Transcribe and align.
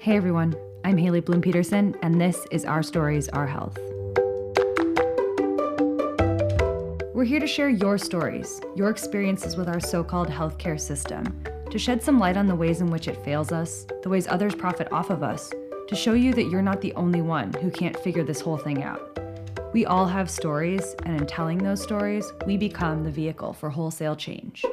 Hey 0.00 0.16
everyone, 0.16 0.56
I'm 0.82 0.96
Haley 0.96 1.20
Bloom 1.20 1.42
Peterson, 1.42 1.94
and 2.00 2.18
this 2.18 2.46
is 2.50 2.64
Our 2.64 2.82
Stories, 2.82 3.28
Our 3.28 3.46
Health. 3.46 3.76
We're 7.12 7.26
here 7.26 7.38
to 7.38 7.46
share 7.46 7.68
your 7.68 7.98
stories, 7.98 8.62
your 8.74 8.88
experiences 8.88 9.58
with 9.58 9.68
our 9.68 9.78
so 9.78 10.02
called 10.02 10.28
healthcare 10.28 10.80
system, 10.80 11.44
to 11.70 11.78
shed 11.78 12.02
some 12.02 12.18
light 12.18 12.38
on 12.38 12.46
the 12.46 12.54
ways 12.54 12.80
in 12.80 12.90
which 12.90 13.08
it 13.08 13.22
fails 13.22 13.52
us, 13.52 13.86
the 14.02 14.08
ways 14.08 14.26
others 14.26 14.54
profit 14.54 14.90
off 14.90 15.10
of 15.10 15.22
us, 15.22 15.52
to 15.86 15.94
show 15.94 16.14
you 16.14 16.32
that 16.32 16.48
you're 16.48 16.62
not 16.62 16.80
the 16.80 16.94
only 16.94 17.20
one 17.20 17.52
who 17.52 17.70
can't 17.70 18.00
figure 18.00 18.24
this 18.24 18.40
whole 18.40 18.56
thing 18.56 18.82
out. 18.82 19.18
We 19.74 19.84
all 19.84 20.06
have 20.06 20.30
stories, 20.30 20.96
and 21.04 21.20
in 21.20 21.26
telling 21.26 21.58
those 21.58 21.82
stories, 21.82 22.32
we 22.46 22.56
become 22.56 23.04
the 23.04 23.10
vehicle 23.10 23.52
for 23.52 23.68
wholesale 23.68 24.16
change. 24.16 24.64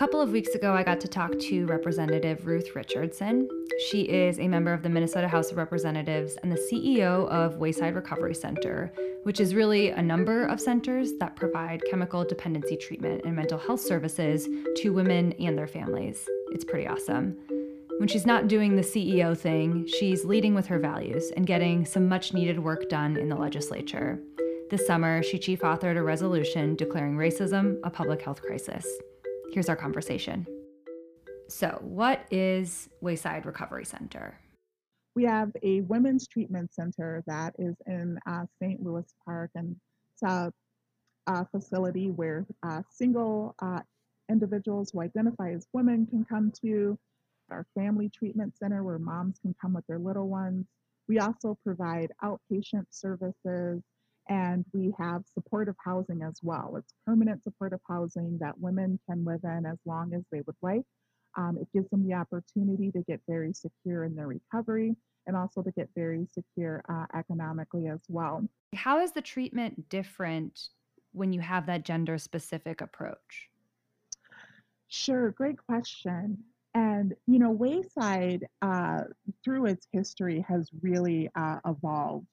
Couple 0.00 0.22
of 0.22 0.32
weeks 0.32 0.54
ago, 0.54 0.72
I 0.72 0.82
got 0.82 0.98
to 1.00 1.08
talk 1.08 1.38
to 1.38 1.66
Representative 1.66 2.46
Ruth 2.46 2.74
Richardson. 2.74 3.46
She 3.90 4.00
is 4.04 4.38
a 4.38 4.48
member 4.48 4.72
of 4.72 4.82
the 4.82 4.88
Minnesota 4.88 5.28
House 5.28 5.50
of 5.50 5.58
Representatives 5.58 6.38
and 6.42 6.50
the 6.50 6.56
CEO 6.56 7.28
of 7.28 7.58
Wayside 7.58 7.94
Recovery 7.94 8.34
Center, 8.34 8.90
which 9.24 9.40
is 9.40 9.54
really 9.54 9.90
a 9.90 10.00
number 10.00 10.46
of 10.46 10.58
centers 10.58 11.12
that 11.20 11.36
provide 11.36 11.82
chemical 11.90 12.24
dependency 12.24 12.78
treatment 12.78 13.26
and 13.26 13.36
mental 13.36 13.58
health 13.58 13.82
services 13.82 14.48
to 14.76 14.94
women 14.94 15.34
and 15.34 15.58
their 15.58 15.66
families. 15.66 16.26
It's 16.52 16.64
pretty 16.64 16.88
awesome. 16.88 17.36
When 17.98 18.08
she's 18.08 18.24
not 18.24 18.48
doing 18.48 18.76
the 18.76 18.82
CEO 18.82 19.36
thing, 19.36 19.86
she's 19.86 20.24
leading 20.24 20.54
with 20.54 20.64
her 20.68 20.78
values 20.78 21.30
and 21.36 21.46
getting 21.46 21.84
some 21.84 22.08
much 22.08 22.32
needed 22.32 22.58
work 22.58 22.88
done 22.88 23.18
in 23.18 23.28
the 23.28 23.36
legislature. 23.36 24.18
This 24.70 24.86
summer, 24.86 25.22
she 25.22 25.38
chief 25.38 25.60
authored 25.60 25.98
a 25.98 26.02
resolution 26.02 26.74
declaring 26.74 27.16
racism 27.16 27.78
a 27.84 27.90
public 27.90 28.22
health 28.22 28.40
crisis. 28.40 28.86
Here's 29.52 29.68
our 29.68 29.76
conversation. 29.76 30.46
So, 31.48 31.78
what 31.82 32.24
is 32.30 32.88
Wayside 33.00 33.46
Recovery 33.46 33.84
Center? 33.84 34.38
We 35.16 35.24
have 35.24 35.50
a 35.64 35.80
women's 35.80 36.28
treatment 36.28 36.72
center 36.72 37.24
that 37.26 37.56
is 37.58 37.74
in 37.86 38.20
uh, 38.26 38.44
St. 38.62 38.80
Louis 38.80 39.12
Park, 39.24 39.50
and 39.56 39.74
it's 40.12 40.22
a, 40.22 40.52
a 41.26 41.44
facility 41.46 42.10
where 42.10 42.46
uh, 42.62 42.82
single 42.92 43.56
uh, 43.60 43.80
individuals 44.30 44.90
who 44.92 45.00
identify 45.00 45.50
as 45.50 45.66
women 45.72 46.06
can 46.06 46.24
come 46.24 46.52
to. 46.62 46.96
Our 47.50 47.66
family 47.74 48.08
treatment 48.08 48.56
center 48.56 48.84
where 48.84 49.00
moms 49.00 49.40
can 49.40 49.56
come 49.60 49.72
with 49.72 49.84
their 49.88 49.98
little 49.98 50.28
ones. 50.28 50.66
We 51.08 51.18
also 51.18 51.58
provide 51.64 52.12
outpatient 52.22 52.86
services 52.90 53.82
and 54.30 54.64
we 54.72 54.94
have 54.96 55.24
supportive 55.34 55.74
housing 55.84 56.22
as 56.22 56.38
well. 56.40 56.76
It's 56.78 56.94
permanent 57.04 57.42
supportive 57.42 57.80
housing 57.86 58.38
that 58.40 58.58
women 58.58 58.98
can 59.08 59.24
live 59.24 59.40
in 59.42 59.66
as 59.66 59.78
long 59.84 60.14
as 60.14 60.22
they 60.30 60.40
would 60.46 60.56
like. 60.62 60.84
Um, 61.36 61.58
it 61.60 61.68
gives 61.74 61.90
them 61.90 62.06
the 62.06 62.14
opportunity 62.14 62.92
to 62.92 63.02
get 63.08 63.20
very 63.28 63.52
secure 63.52 64.04
in 64.04 64.14
their 64.14 64.28
recovery 64.28 64.94
and 65.26 65.36
also 65.36 65.62
to 65.62 65.72
get 65.72 65.88
very 65.96 66.26
secure 66.32 66.82
uh, 66.88 67.06
economically 67.18 67.88
as 67.88 68.00
well. 68.08 68.48
How 68.74 69.00
is 69.00 69.12
the 69.12 69.20
treatment 69.20 69.88
different 69.88 70.68
when 71.12 71.32
you 71.32 71.40
have 71.40 71.66
that 71.66 71.84
gender 71.84 72.16
specific 72.16 72.80
approach? 72.80 73.48
Sure, 74.86 75.32
great 75.32 75.56
question. 75.66 76.38
And, 76.74 77.14
you 77.26 77.40
know, 77.40 77.50
Wayside, 77.50 78.46
uh, 78.62 79.02
through 79.44 79.66
its 79.66 79.88
history, 79.92 80.44
has 80.48 80.70
really 80.82 81.28
uh, 81.34 81.58
evolved 81.66 82.26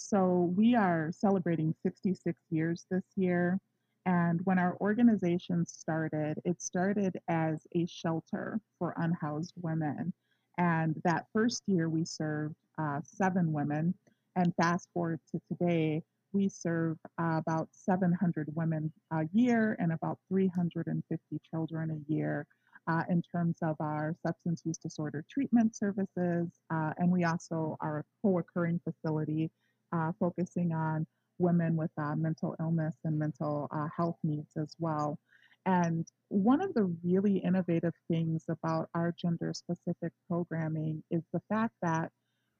so 0.00 0.50
we 0.56 0.74
are 0.74 1.12
celebrating 1.12 1.74
66 1.82 2.40
years 2.48 2.86
this 2.90 3.04
year. 3.16 3.58
And 4.06 4.40
when 4.44 4.58
our 4.58 4.78
organization 4.80 5.66
started, 5.66 6.40
it 6.46 6.62
started 6.62 7.20
as 7.28 7.66
a 7.76 7.86
shelter 7.86 8.58
for 8.78 8.94
unhoused 8.96 9.52
women. 9.60 10.14
And 10.56 11.00
that 11.04 11.26
first 11.34 11.64
year, 11.66 11.90
we 11.90 12.06
served 12.06 12.54
uh, 12.78 13.00
seven 13.04 13.52
women. 13.52 13.92
And 14.36 14.54
fast 14.56 14.88
forward 14.94 15.20
to 15.32 15.40
today, 15.52 16.02
we 16.32 16.48
serve 16.48 16.96
uh, 17.20 17.42
about 17.46 17.68
700 17.72 18.48
women 18.54 18.90
a 19.12 19.28
year 19.34 19.76
and 19.78 19.92
about 19.92 20.18
350 20.28 21.40
children 21.50 21.90
a 21.90 22.12
year 22.12 22.46
uh, 22.88 23.02
in 23.10 23.20
terms 23.20 23.58
of 23.62 23.76
our 23.80 24.16
substance 24.26 24.62
use 24.64 24.78
disorder 24.78 25.26
treatment 25.30 25.76
services. 25.76 26.48
Uh, 26.72 26.92
and 26.96 27.10
we 27.10 27.24
also 27.24 27.76
are 27.80 27.98
a 27.98 28.04
co 28.22 28.38
occurring 28.38 28.80
facility 28.82 29.50
uh, 29.92 30.12
focusing 30.18 30.72
on 30.72 31.06
women 31.38 31.76
with 31.76 31.90
uh, 31.98 32.14
mental 32.16 32.54
illness 32.60 32.96
and 33.04 33.18
mental 33.18 33.68
uh, 33.70 33.88
health 33.96 34.16
needs 34.22 34.56
as 34.56 34.74
well. 34.78 35.18
And 35.66 36.06
one 36.28 36.60
of 36.62 36.72
the 36.74 36.84
really 37.04 37.38
innovative 37.38 37.94
things 38.08 38.44
about 38.48 38.88
our 38.94 39.14
gender 39.20 39.52
specific 39.52 40.12
programming 40.28 41.02
is 41.10 41.22
the 41.32 41.42
fact 41.48 41.74
that 41.82 42.10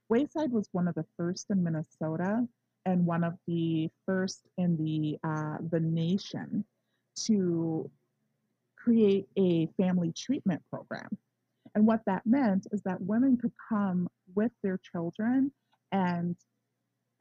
Wayside 0.09 0.53
was 0.53 0.69
one 0.73 0.89
of 0.89 0.95
the 0.95 1.07
first 1.17 1.47
in 1.51 1.63
Minnesota 1.63 2.47
and 2.85 3.07
one 3.07 3.25
of 3.25 3.35
the 3.47 3.89
first 4.07 4.41
in 4.59 4.77
the 4.77 5.19
uh, 5.27 5.59
the 5.71 5.81
nation 5.81 6.65
to 7.27 7.91
create 8.77 9.29
a 9.39 9.67
family 9.77 10.13
treatment 10.17 10.63
program. 10.71 11.09
And 11.75 11.87
what 11.87 12.01
that 12.07 12.27
meant 12.27 12.67
is 12.73 12.83
that 12.83 13.01
women 13.01 13.37
could 13.37 13.53
come 13.69 14.09
with 14.35 14.53
their 14.63 14.79
children 14.79 15.53
and 15.93 16.37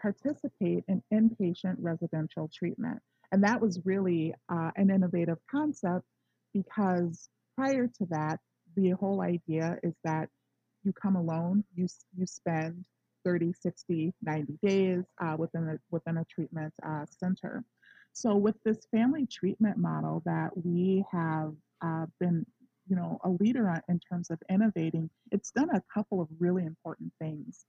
participate 0.01 0.83
in 0.87 1.03
inpatient 1.13 1.75
residential 1.79 2.49
treatment. 2.53 2.99
And 3.31 3.43
that 3.43 3.61
was 3.61 3.79
really 3.85 4.33
uh, 4.49 4.71
an 4.75 4.89
innovative 4.89 5.37
concept 5.49 6.05
because 6.53 7.29
prior 7.55 7.87
to 7.87 8.05
that, 8.09 8.39
the 8.75 8.91
whole 8.91 9.21
idea 9.21 9.77
is 9.83 9.93
that 10.03 10.29
you 10.83 10.93
come 10.93 11.15
alone, 11.15 11.63
you, 11.75 11.87
you 12.17 12.25
spend 12.25 12.85
30, 13.25 13.53
60, 13.53 14.13
90 14.21 14.53
days 14.63 15.03
uh, 15.21 15.35
within, 15.37 15.69
a, 15.69 15.79
within 15.91 16.17
a 16.17 16.25
treatment 16.25 16.73
uh, 16.85 17.05
center. 17.19 17.63
So 18.13 18.35
with 18.35 18.55
this 18.63 18.79
family 18.91 19.27
treatment 19.27 19.77
model 19.77 20.23
that 20.25 20.51
we 20.55 21.03
have 21.11 21.53
uh, 21.81 22.05
been 22.19 22.45
you 22.89 22.95
know, 22.95 23.19
a 23.23 23.29
leader 23.29 23.81
in 23.87 23.99
terms 23.99 24.31
of 24.31 24.39
innovating, 24.49 25.09
it's 25.31 25.51
done 25.51 25.69
a 25.69 25.83
couple 25.93 26.21
of 26.21 26.27
really 26.39 26.65
important 26.65 27.13
things 27.19 27.65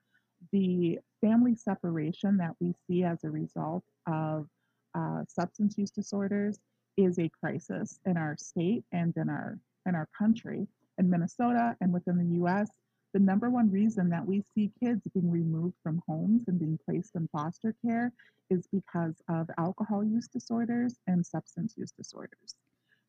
the 0.53 0.99
family 1.21 1.55
separation 1.55 2.37
that 2.39 2.55
we 2.61 2.75
see 2.87 3.05
as 3.05 3.25
a 3.25 3.31
result 3.31 3.85
of 4.07 4.47
uh, 4.95 5.23
substance 5.29 5.77
use 5.79 5.91
disorders 5.91 6.59
is 6.97 7.19
a 7.19 7.31
crisis 7.41 7.99
in 8.07 8.17
our 8.17 8.37
state 8.37 8.85
and 8.93 9.17
in 9.17 9.29
our 9.29 9.59
in 9.87 9.95
our 9.95 10.09
country 10.17 10.67
in 10.99 11.09
minnesota 11.09 11.77
and 11.81 11.93
within 11.93 12.19
the 12.19 12.39
us 12.47 12.69
the 13.13 13.19
number 13.19 13.51
one 13.51 13.71
reason 13.71 14.09
that 14.09 14.25
we 14.25 14.43
see 14.55 14.71
kids 14.83 15.07
being 15.15 15.31
removed 15.31 15.75
from 15.83 16.03
homes 16.09 16.43
and 16.49 16.59
being 16.59 16.79
placed 16.85 17.15
in 17.15 17.29
foster 17.33 17.75
care 17.85 18.13
is 18.51 18.67
because 18.73 19.15
of 19.29 19.49
alcohol 19.59 20.05
use 20.05 20.29
disorders 20.29 20.97
and 21.07 21.25
substance 21.25 21.75
use 21.77 21.93
disorders 21.93 22.57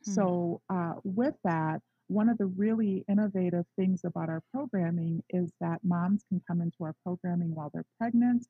hmm. 0.06 0.12
so 0.12 0.62
uh, 0.70 0.94
with 1.04 1.36
that 1.44 1.82
one 2.12 2.28
of 2.28 2.38
the 2.38 2.46
really 2.46 3.06
innovative 3.08 3.66
things 3.78 4.02
about 4.04 4.28
our 4.28 4.44
programming 4.54 5.24
is 5.30 5.50
that 5.62 5.80
moms 5.84 6.26
can 6.28 6.42
come 6.46 6.62
into 6.62 6.84
our 6.84 6.94
programming 7.06 7.56
while 7.56 7.72
they're 7.74 7.86
pregnant, 7.98 8.46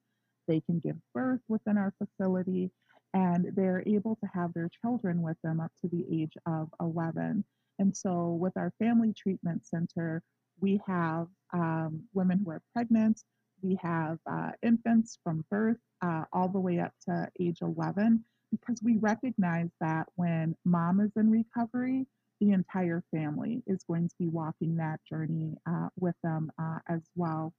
they 0.47 0.61
can 0.61 0.79
give 0.79 0.95
birth 1.13 1.41
within 1.47 1.77
our 1.77 1.93
facility, 1.99 2.71
and 3.13 3.51
they're 3.55 3.83
able 3.85 4.15
to 4.15 4.27
have 4.33 4.51
their 4.53 4.69
children 4.81 5.21
with 5.21 5.37
them 5.43 5.59
up 5.59 5.71
to 5.81 5.87
the 5.89 6.03
age 6.11 6.33
of 6.47 6.69
11. 6.81 7.43
And 7.77 7.95
so, 7.95 8.29
with 8.29 8.53
our 8.57 8.73
family 8.79 9.13
treatment 9.13 9.65
center, 9.65 10.23
we 10.59 10.81
have 10.87 11.27
um, 11.53 12.03
women 12.13 12.41
who 12.43 12.51
are 12.51 12.61
pregnant, 12.73 13.21
we 13.61 13.77
have 13.81 14.17
uh, 14.25 14.51
infants 14.63 15.19
from 15.23 15.45
birth 15.51 15.77
uh, 16.01 16.23
all 16.33 16.47
the 16.47 16.59
way 16.59 16.79
up 16.79 16.93
to 17.07 17.29
age 17.39 17.59
11, 17.61 18.23
because 18.49 18.81
we 18.81 18.97
recognize 18.97 19.69
that 19.79 20.07
when 20.15 20.55
mom 20.65 20.99
is 20.99 21.11
in 21.15 21.29
recovery, 21.29 22.07
the 22.41 22.51
entire 22.51 23.03
family 23.11 23.61
is 23.67 23.83
going 23.83 24.09
to 24.09 24.15
be 24.19 24.27
walking 24.27 24.75
that 24.75 24.99
journey 25.07 25.55
uh, 25.69 25.87
with 25.97 26.15
them 26.23 26.51
uh, 26.59 26.79
as 26.89 27.01
well. 27.15 27.53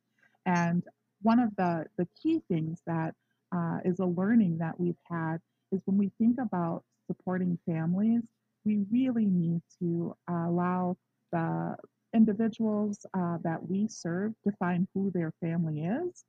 And 0.44 0.82
one 1.23 1.38
of 1.38 1.55
the, 1.56 1.87
the 1.96 2.08
key 2.20 2.43
things 2.49 2.82
that 2.87 3.14
uh, 3.55 3.79
is 3.84 4.00
a 4.00 4.05
learning 4.05 4.58
that 4.58 4.79
we've 4.79 4.94
had 5.08 5.38
is 5.70 5.81
when 5.84 5.96
we 5.96 6.11
think 6.19 6.38
about 6.40 6.82
supporting 7.06 7.58
families, 7.64 8.23
we 8.64 8.84
really 8.90 9.26
need 9.26 9.62
to 9.79 10.14
allow 10.29 10.96
the 11.31 11.76
individuals 12.14 13.06
uh, 13.14 13.38
that 13.43 13.58
we 13.69 13.87
serve 13.88 14.32
define 14.44 14.87
who 14.94 15.11
their 15.12 15.32
family 15.40 15.84
is. 15.84 16.25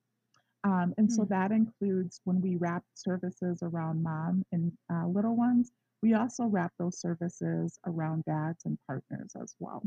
Um, 0.63 0.93
and 0.97 1.07
mm-hmm. 1.07 1.15
so 1.15 1.23
hmm. 1.23 1.29
that 1.29 1.51
includes 1.51 2.21
when 2.23 2.39
we 2.39 2.55
wrap 2.55 2.83
services 2.93 3.59
around 3.63 4.01
mom 4.01 4.45
and 4.51 4.71
uh, 4.93 5.07
little 5.07 5.35
ones, 5.35 5.71
we 6.03 6.13
also 6.13 6.43
wrap 6.43 6.73
those 6.77 6.99
services 6.99 7.79
around 7.87 8.25
dads 8.25 8.65
and 8.65 8.77
partners 8.85 9.31
as 9.41 9.55
well. 9.59 9.81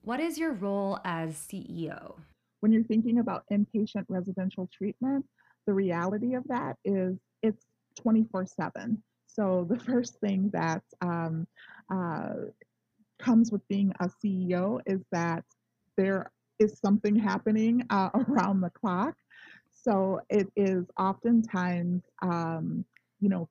What 0.00 0.18
is 0.18 0.38
your 0.38 0.52
role 0.52 0.98
as 1.04 1.34
CEO? 1.34 2.14
When 2.60 2.72
you're 2.72 2.82
thinking 2.82 3.18
about 3.18 3.44
inpatient 3.52 4.06
residential 4.08 4.68
treatment, 4.72 5.26
the 5.66 5.74
reality 5.74 6.34
of 6.34 6.44
that 6.48 6.76
is 6.84 7.18
it's 7.42 7.66
24 7.96 8.46
7. 8.46 9.02
So 9.26 9.66
the 9.70 9.78
first 9.78 10.18
thing 10.18 10.48
that 10.54 10.82
um, 11.02 11.46
uh, 11.92 12.32
comes 13.18 13.52
with 13.52 13.66
being 13.68 13.92
a 14.00 14.08
CEO 14.08 14.80
is 14.86 15.02
that 15.12 15.44
there 15.98 16.32
is 16.58 16.78
something 16.78 17.16
happening 17.16 17.84
uh, 17.90 18.08
around 18.28 18.62
the 18.62 18.70
clock. 18.70 19.14
So 19.70 20.22
it 20.30 20.48
is 20.56 20.86
oftentimes, 20.98 22.02
um, 22.22 22.86
you 23.20 23.28
know, 23.28 23.48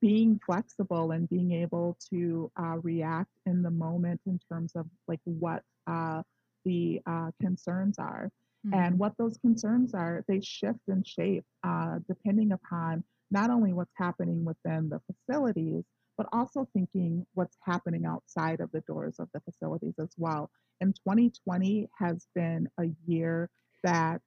being 0.00 0.40
flexible 0.44 1.12
and 1.12 1.28
being 1.28 1.52
able 1.52 1.96
to 2.10 2.50
uh, 2.60 2.76
react 2.82 3.30
in 3.46 3.62
the 3.62 3.70
moment 3.70 4.20
in 4.26 4.38
terms 4.50 4.72
of 4.76 4.86
like 5.08 5.20
what 5.24 5.62
uh, 5.86 6.22
the 6.64 7.00
uh, 7.06 7.30
concerns 7.40 7.98
are. 7.98 8.30
And 8.72 8.98
hmm 8.98 8.98
what 8.98 9.12
those 9.18 9.38
concerns 9.38 9.94
are, 9.94 10.24
they 10.28 10.40
shift 10.40 10.80
and 10.88 11.06
shape 11.06 11.44
uh, 11.64 11.98
depending 12.08 12.52
upon 12.52 13.04
not 13.30 13.50
only 13.50 13.72
what's 13.72 13.94
happening 13.96 14.44
within 14.44 14.88
the 14.88 15.00
facilities, 15.06 15.84
but 16.16 16.26
also 16.32 16.66
thinking 16.72 17.26
what's 17.34 17.56
happening 17.62 18.04
outside 18.06 18.60
of 18.60 18.70
the 18.72 18.80
doors 18.82 19.16
of 19.18 19.28
the 19.34 19.40
facilities 19.40 19.94
as 20.00 20.10
well. 20.16 20.50
And 20.80 20.94
2020 20.96 21.88
has 21.98 22.26
been 22.34 22.68
a 22.78 22.86
year 23.06 23.50
that 23.84 24.22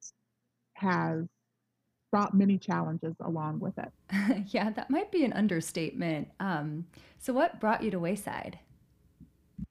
has 0.74 1.26
brought 2.10 2.34
many 2.34 2.58
challenges 2.58 3.14
along 3.20 3.60
with 3.60 3.74
it. 3.78 3.92
yeah, 4.52 4.70
that 4.70 4.90
might 4.90 5.12
be 5.12 5.24
an 5.24 5.32
understatement. 5.32 6.28
Um, 6.40 6.86
so, 7.18 7.32
what 7.32 7.60
brought 7.60 7.82
you 7.82 7.90
to 7.90 7.98
Wayside? 7.98 8.58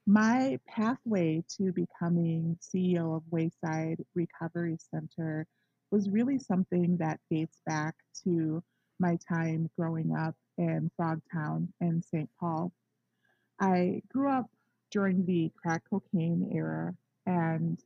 My 0.06 0.58
pathway 0.66 1.44
to 1.56 1.72
becoming 1.72 2.58
CEO 2.60 3.16
of 3.16 3.22
Wayside 3.30 4.04
Recovery 4.14 4.76
Center 4.90 5.46
was 5.90 6.08
really 6.08 6.38
something 6.38 6.96
that 6.98 7.20
dates 7.30 7.60
back 7.66 7.94
to 8.24 8.62
my 8.98 9.18
time 9.28 9.68
growing 9.78 10.14
up 10.14 10.34
in 10.58 10.90
Frogtown 10.98 11.68
in 11.80 12.02
St. 12.02 12.28
Paul. 12.38 12.72
I 13.60 14.02
grew 14.12 14.30
up 14.30 14.50
during 14.90 15.24
the 15.24 15.50
crack 15.60 15.82
cocaine 15.88 16.50
era, 16.52 16.94
and 17.26 17.82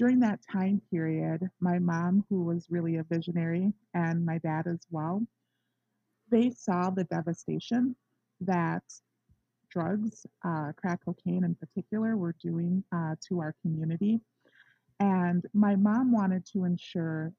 during 0.00 0.18
that 0.18 0.40
time 0.50 0.80
period, 0.90 1.46
my 1.60 1.78
mom, 1.78 2.24
who 2.30 2.42
was 2.42 2.64
really 2.70 2.96
a 2.96 3.02
visionary, 3.02 3.70
and 3.92 4.24
my 4.24 4.38
dad 4.38 4.66
as 4.66 4.78
well, 4.90 5.22
they 6.30 6.48
saw 6.48 6.88
the 6.88 7.04
devastation 7.04 7.94
that 8.40 8.82
drugs, 9.70 10.24
uh, 10.42 10.72
crack 10.74 11.00
cocaine 11.04 11.44
in 11.44 11.54
particular, 11.54 12.16
were 12.16 12.34
doing 12.42 12.82
uh, 12.96 13.14
to 13.28 13.40
our 13.40 13.54
community. 13.60 14.22
And 15.00 15.44
my 15.52 15.76
mom 15.76 16.12
wanted 16.12 16.46
to 16.54 16.64
ensure 16.64 17.34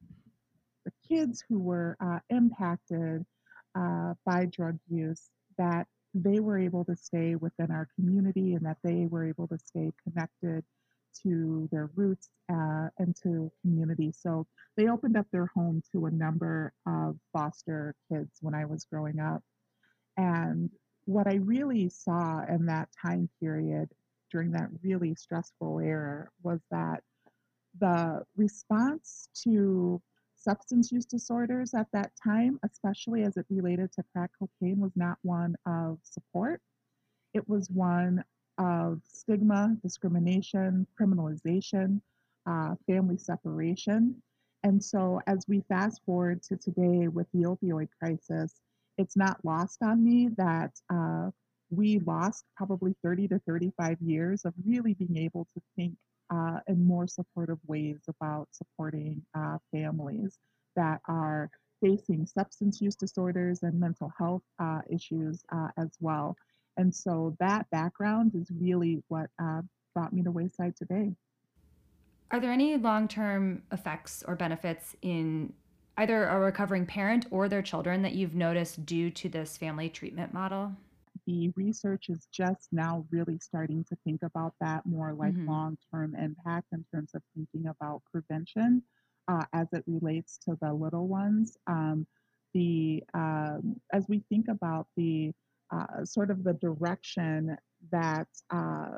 the 0.85 0.91
kids 1.09 1.43
who 1.49 1.57
were 1.57 1.97
uh, 1.99 2.19
impacted 2.29 3.25
uh, 3.73 4.13
by 4.23 4.45
drug 4.45 4.77
use 4.87 5.31
that 5.57 5.87
they 6.13 6.39
were 6.39 6.59
able 6.59 6.85
to 6.85 6.95
stay 6.95 7.33
within 7.33 7.71
our 7.71 7.87
community 7.95 8.53
and 8.53 8.63
that 8.67 8.77
they 8.83 9.07
were 9.09 9.27
able 9.27 9.47
to 9.47 9.57
stay 9.57 9.91
connected 10.03 10.63
to 11.23 11.67
their 11.71 11.89
roots 11.95 12.29
uh, 12.51 12.87
and 12.97 13.15
to 13.23 13.51
community. 13.61 14.11
So 14.11 14.47
they 14.77 14.87
opened 14.87 15.17
up 15.17 15.27
their 15.31 15.47
home 15.53 15.81
to 15.91 16.05
a 16.05 16.11
number 16.11 16.73
of 16.85 17.17
foster 17.33 17.95
kids 18.11 18.31
when 18.41 18.55
I 18.55 18.65
was 18.65 18.85
growing 18.85 19.19
up. 19.19 19.41
And 20.17 20.69
what 21.05 21.27
I 21.27 21.35
really 21.35 21.89
saw 21.89 22.43
in 22.47 22.65
that 22.67 22.89
time 23.05 23.29
period 23.39 23.89
during 24.31 24.51
that 24.51 24.69
really 24.83 25.15
stressful 25.15 25.79
era 25.79 26.29
was 26.43 26.59
that 26.71 27.01
the 27.79 28.23
response 28.35 29.29
to 29.43 30.01
substance 30.35 30.91
use 30.91 31.05
disorders 31.05 31.73
at 31.73 31.87
that 31.93 32.11
time, 32.21 32.59
especially 32.63 33.23
as 33.23 33.37
it 33.37 33.45
related 33.49 33.91
to 33.93 34.03
crack 34.13 34.31
cocaine, 34.39 34.79
was 34.79 34.91
not 34.95 35.17
one 35.21 35.55
of 35.65 35.99
support. 36.03 36.61
It 37.33 37.47
was 37.47 37.69
one 37.69 38.23
of 38.61 39.01
stigma, 39.11 39.75
discrimination, 39.81 40.85
criminalization, 40.99 41.99
uh, 42.45 42.75
family 42.87 43.17
separation. 43.17 44.15
And 44.63 44.83
so, 44.83 45.19
as 45.25 45.45
we 45.47 45.63
fast 45.67 46.01
forward 46.05 46.43
to 46.43 46.57
today 46.57 47.07
with 47.07 47.27
the 47.33 47.43
opioid 47.43 47.87
crisis, 47.99 48.61
it's 48.97 49.17
not 49.17 49.43
lost 49.43 49.81
on 49.81 50.03
me 50.03 50.29
that 50.37 50.71
uh, 50.93 51.31
we 51.71 51.99
lost 51.99 52.45
probably 52.55 52.93
30 53.03 53.29
to 53.29 53.39
35 53.47 53.97
years 54.01 54.45
of 54.45 54.53
really 54.63 54.93
being 54.93 55.17
able 55.17 55.47
to 55.55 55.61
think 55.75 55.95
uh, 56.29 56.59
in 56.67 56.85
more 56.85 57.07
supportive 57.07 57.59
ways 57.65 58.01
about 58.07 58.47
supporting 58.51 59.21
uh, 59.35 59.57
families 59.71 60.37
that 60.75 61.01
are 61.07 61.49
facing 61.81 62.27
substance 62.27 62.79
use 62.79 62.95
disorders 62.95 63.63
and 63.63 63.79
mental 63.79 64.11
health 64.17 64.43
uh, 64.59 64.81
issues 64.89 65.43
uh, 65.51 65.69
as 65.77 65.89
well. 65.99 66.35
And 66.77 66.93
so 66.93 67.35
that 67.39 67.69
background 67.71 68.33
is 68.35 68.49
really 68.59 69.03
what 69.07 69.29
uh, 69.41 69.61
brought 69.93 70.13
me 70.13 70.23
to 70.23 70.31
Wayside 70.31 70.75
today. 70.75 71.11
Are 72.31 72.39
there 72.39 72.51
any 72.51 72.77
long 72.77 73.07
term 73.07 73.63
effects 73.71 74.23
or 74.25 74.35
benefits 74.35 74.95
in 75.01 75.53
either 75.97 76.27
a 76.27 76.39
recovering 76.39 76.85
parent 76.85 77.25
or 77.29 77.49
their 77.49 77.61
children 77.61 78.01
that 78.03 78.13
you've 78.13 78.35
noticed 78.35 78.85
due 78.85 79.11
to 79.11 79.29
this 79.29 79.57
family 79.57 79.89
treatment 79.89 80.33
model? 80.33 80.71
The 81.27 81.51
research 81.55 82.09
is 82.09 82.27
just 82.31 82.69
now 82.71 83.05
really 83.11 83.37
starting 83.39 83.83
to 83.85 83.97
think 84.03 84.23
about 84.23 84.53
that 84.61 84.85
more 84.85 85.13
like 85.13 85.33
hmm 85.33 85.45
long 85.45 85.77
term 85.93 86.15
impact 86.15 86.67
in 86.71 86.85
terms 86.93 87.11
of 87.13 87.21
thinking 87.35 87.67
about 87.67 88.01
prevention 88.11 88.81
uh, 89.27 89.43
as 89.53 89.67
it 89.73 89.83
relates 89.85 90.37
to 90.45 90.57
the 90.61 90.73
little 90.73 91.07
ones. 91.07 91.57
Um, 91.67 92.07
the 92.53 93.03
um, 93.13 93.79
as 93.93 94.07
we 94.07 94.23
think 94.29 94.47
about 94.47 94.87
the 94.97 95.31
uh, 95.71 96.03
sort 96.03 96.31
of 96.31 96.43
the 96.43 96.53
direction 96.53 97.57
that 97.91 98.27
uh, 98.49 98.97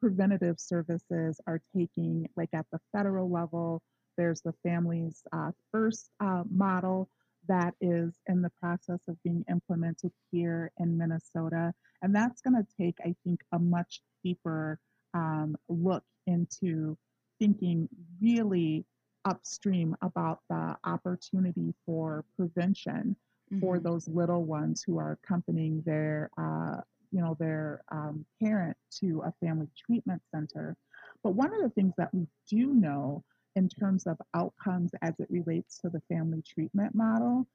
preventative 0.00 0.58
services 0.60 1.40
are 1.46 1.60
taking, 1.76 2.28
like 2.36 2.50
at 2.52 2.66
the 2.72 2.80
federal 2.92 3.30
level. 3.30 3.82
There's 4.16 4.40
the 4.40 4.54
Families 4.62 5.22
uh, 5.32 5.52
First 5.72 6.10
uh, 6.20 6.42
model 6.50 7.08
that 7.48 7.74
is 7.80 8.14
in 8.26 8.42
the 8.42 8.50
process 8.60 9.00
of 9.08 9.16
being 9.22 9.44
implemented 9.50 10.12
here 10.30 10.70
in 10.78 10.98
Minnesota. 10.98 11.72
And 12.02 12.14
that's 12.14 12.42
going 12.42 12.54
to 12.54 12.66
take, 12.80 12.96
I 13.04 13.14
think, 13.24 13.40
a 13.52 13.58
much 13.58 14.02
deeper 14.22 14.78
um, 15.14 15.56
look 15.68 16.04
into 16.26 16.96
thinking 17.38 17.88
really 18.20 18.84
upstream 19.24 19.96
about 20.02 20.40
the 20.50 20.76
opportunity 20.84 21.74
for 21.86 22.24
prevention 22.36 23.16
for 23.60 23.78
hmm 23.78 23.80
those 23.80 24.08
little 24.08 24.44
ones 24.44 24.82
who 24.86 24.98
are 24.98 25.18
accompanying 25.22 25.82
their 25.86 26.30
uh, 26.38 26.80
you 27.12 27.20
know 27.20 27.36
their 27.38 27.82
um, 27.90 28.24
parent 28.42 28.76
to 29.00 29.22
a 29.26 29.32
family 29.44 29.68
treatment 29.86 30.22
center. 30.34 30.76
But 31.22 31.34
one 31.34 31.52
of 31.52 31.62
the 31.62 31.70
things 31.70 31.94
that 31.98 32.12
we 32.14 32.26
do 32.48 32.74
know 32.74 33.24
in 33.56 33.68
terms 33.68 34.06
of 34.06 34.18
outcomes 34.34 34.92
as 35.02 35.14
it 35.18 35.28
relates 35.30 35.78
to 35.78 35.88
the 35.88 36.02
family 36.08 36.42
treatment 36.46 36.94
model 36.94 37.46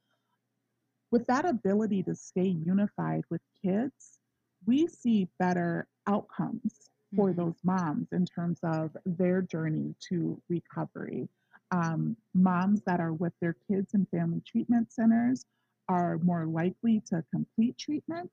with 1.11 1.25
that 1.27 1.45
ability 1.45 2.03
to 2.03 2.15
stay 2.15 2.47
unified 2.47 3.23
with 3.29 3.41
kids 3.63 4.19
we 4.65 4.87
see 4.87 5.27
better 5.39 5.87
outcomes 6.07 6.89
for 7.15 7.31
hmm 7.31 7.33
those 7.33 7.55
moms 7.63 8.07
in 8.11 8.25
terms 8.25 8.59
of 8.63 8.95
their 9.05 9.41
journey 9.41 9.93
to 10.09 10.41
recovery. 10.49 11.27
Um, 11.71 12.15
moms 12.33 12.81
that 12.85 12.99
are 12.99 13.13
with 13.13 13.33
their 13.41 13.55
kids 13.67 13.93
in 13.93 14.05
family 14.07 14.41
treatment 14.45 14.91
centers 14.91 15.45
are 15.93 16.17
more 16.23 16.45
likely 16.45 17.01
to 17.09 17.23
complete 17.31 17.77
treatment 17.77 18.31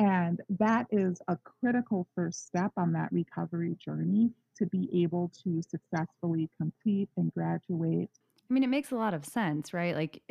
and 0.00 0.40
that 0.58 0.86
is 0.90 1.20
a 1.28 1.36
critical 1.36 2.08
first 2.14 2.46
step 2.46 2.72
on 2.78 2.92
that 2.94 3.12
recovery 3.12 3.76
journey 3.78 4.30
to 4.56 4.64
be 4.64 4.88
able 5.02 5.30
to 5.44 5.60
successfully 5.60 6.48
complete 6.58 7.10
and 7.18 7.32
graduate. 7.34 8.08
I 8.50 8.54
mean, 8.54 8.64
it 8.64 8.68
makes 8.68 8.92
a 8.92 8.96
lot 8.96 9.12
of 9.12 9.26
sense, 9.26 9.74
right? 9.74 9.94
Like, 9.94 10.22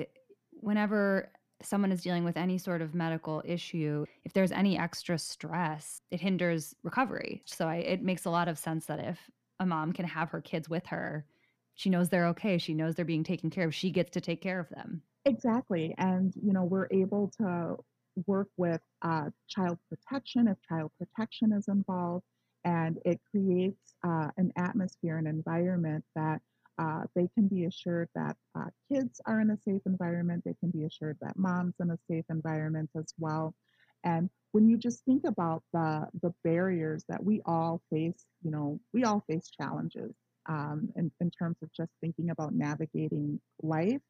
whenever 0.50 1.32
someone 1.62 1.92
is 1.92 2.02
dealing 2.02 2.24
with 2.24 2.36
any 2.36 2.58
sort 2.58 2.82
of 2.82 2.96
medical 2.96 3.44
issue, 3.46 4.06
if 4.24 4.34
there's 4.34 4.52
any 4.52 4.76
extra 4.76 5.20
stress, 5.20 6.02
it 6.10 6.20
hinders 6.20 6.74
recovery. 6.82 7.44
So 7.46 7.68
I, 7.68 7.76
it 7.76 8.02
makes 8.02 8.26
a 8.26 8.32
lot 8.32 8.48
of 8.48 8.58
sense 8.58 8.88
that 8.88 9.00
if 9.00 9.20
a 9.60 9.68
mom 9.68 9.94
can 9.94 10.06
have 10.06 10.32
her 10.32 10.42
kids 10.42 10.68
with 10.68 10.88
her, 10.88 11.26
she 11.76 11.92
knows 11.92 12.10
they're 12.10 12.30
okay. 12.30 12.58
She 12.58 12.74
knows 12.74 12.96
they're 12.96 13.06
being 13.06 13.24
taken 13.24 13.52
care 13.52 13.68
of. 13.68 13.76
She 13.76 13.92
gets 13.92 14.10
to 14.12 14.22
take 14.22 14.42
care 14.42 14.60
of 14.60 14.70
them. 14.70 15.04
Exactly. 15.26 15.94
And, 15.98 16.34
you 16.42 16.54
know, 16.54 16.64
we're 16.64 16.88
able 16.92 17.30
to 17.40 17.78
work 18.26 18.50
with 18.58 18.82
uh, 19.02 19.30
child 19.48 19.78
protection 19.90 20.48
if 20.48 20.58
child 20.68 20.92
protection 20.98 21.54
is 21.54 21.68
involved. 21.68 22.26
And 22.66 23.00
it 23.06 23.22
creates 23.32 23.96
uh, 24.06 24.30
an 24.38 24.52
atmosphere, 24.58 25.18
an 25.18 25.28
environment 25.28 26.04
that 26.16 26.42
uh, 26.78 27.04
they 27.16 27.28
can 27.34 27.48
be 27.48 27.66
assured 27.66 28.10
that 28.16 28.36
uh, 28.58 28.66
kids 28.92 29.22
are 29.26 29.40
in 29.42 29.50
a 29.52 29.58
safe 29.58 29.82
environment. 29.86 30.44
They 30.46 30.56
can 30.60 30.70
be 30.72 30.84
assured 30.86 31.18
that 31.22 31.38
mom's 31.38 31.76
in 31.80 31.90
a 31.92 31.98
safe 32.10 32.26
environment 32.30 32.90
as 32.98 33.14
well. 33.18 33.54
And 34.04 34.30
when 34.52 34.68
you 34.68 34.78
just 34.78 35.04
think 35.06 35.26
about 35.26 35.64
the 35.74 36.08
the 36.22 36.34
barriers 36.44 37.04
that 37.10 37.24
we 37.24 37.42
all 37.46 37.82
face, 37.92 38.26
you 38.44 38.52
know, 38.52 38.80
we 38.94 39.04
all 39.04 39.22
face 39.30 39.50
challenges 39.50 40.14
um, 40.48 40.90
in, 40.96 41.12
in 41.22 41.32
terms 41.32 41.58
of 41.62 41.72
just 41.74 41.92
thinking 42.02 42.30
about 42.30 42.54
navigating 42.54 43.40
life. 43.62 44.02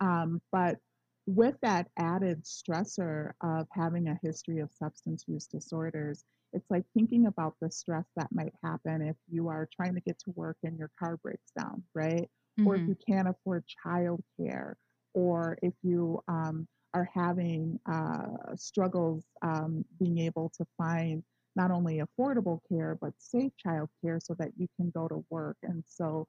Um, 0.00 0.40
but 0.52 0.78
with 1.26 1.56
that 1.62 1.90
added 1.96 2.44
stressor 2.44 3.32
of 3.42 3.66
having 3.72 4.08
a 4.08 4.18
history 4.22 4.60
of 4.60 4.72
substance 4.72 5.24
use 5.26 5.46
disorders, 5.46 6.24
it's 6.52 6.70
like 6.70 6.84
thinking 6.94 7.26
about 7.26 7.56
the 7.60 7.70
stress 7.70 8.06
that 8.16 8.32
might 8.32 8.54
happen 8.62 9.02
if 9.02 9.16
you 9.28 9.48
are 9.48 9.68
trying 9.74 9.94
to 9.94 10.00
get 10.00 10.18
to 10.20 10.30
work 10.32 10.56
and 10.62 10.78
your 10.78 10.90
car 10.98 11.16
breaks 11.18 11.50
down, 11.58 11.82
right? 11.94 12.30
Or 12.64 12.76
if 12.76 12.82
hmm 12.82 12.88
you 12.88 12.96
can't 13.08 13.28
afford 13.28 13.64
childcare, 13.84 14.74
or 15.14 15.58
if 15.62 15.74
you 15.82 16.20
um, 16.28 16.68
are 16.94 17.08
having 17.12 17.78
uh, 17.86 18.54
struggles 18.56 19.24
um, 19.42 19.84
being 19.98 20.18
able 20.18 20.50
to 20.56 20.66
find 20.76 21.22
not 21.56 21.70
only 21.70 22.00
affordable 22.00 22.60
care 22.68 22.96
but 23.00 23.12
safe 23.18 23.52
childcare 23.64 24.22
so 24.22 24.34
that 24.38 24.52
you 24.56 24.68
can 24.76 24.90
go 24.90 25.08
to 25.08 25.24
work. 25.30 25.56
And 25.62 25.82
so, 25.86 26.26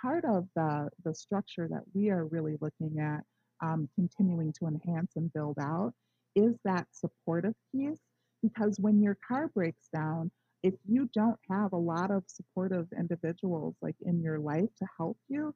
part 0.00 0.24
of 0.24 0.48
the 0.56 0.88
the 1.04 1.14
structure 1.14 1.68
that 1.68 1.82
we 1.94 2.10
are 2.10 2.26
really 2.26 2.56
looking 2.60 2.98
at 3.00 3.22
um, 3.62 3.88
continuing 3.94 4.52
to 4.52 4.66
enhance 4.66 5.12
and 5.16 5.32
build 5.32 5.56
out 5.60 5.92
is 6.34 6.56
that 6.64 6.86
supportive 6.92 7.54
piece 7.72 8.00
because 8.42 8.78
when 8.80 9.00
your 9.02 9.16
car 9.26 9.48
breaks 9.48 9.88
down 9.94 10.30
if 10.62 10.74
you 10.86 11.08
don't 11.14 11.38
have 11.50 11.72
a 11.72 11.76
lot 11.76 12.10
of 12.10 12.24
supportive 12.26 12.86
individuals 12.98 13.74
like 13.82 13.96
in 14.02 14.20
your 14.22 14.38
life 14.38 14.68
to 14.78 14.86
help 14.98 15.16
you 15.28 15.54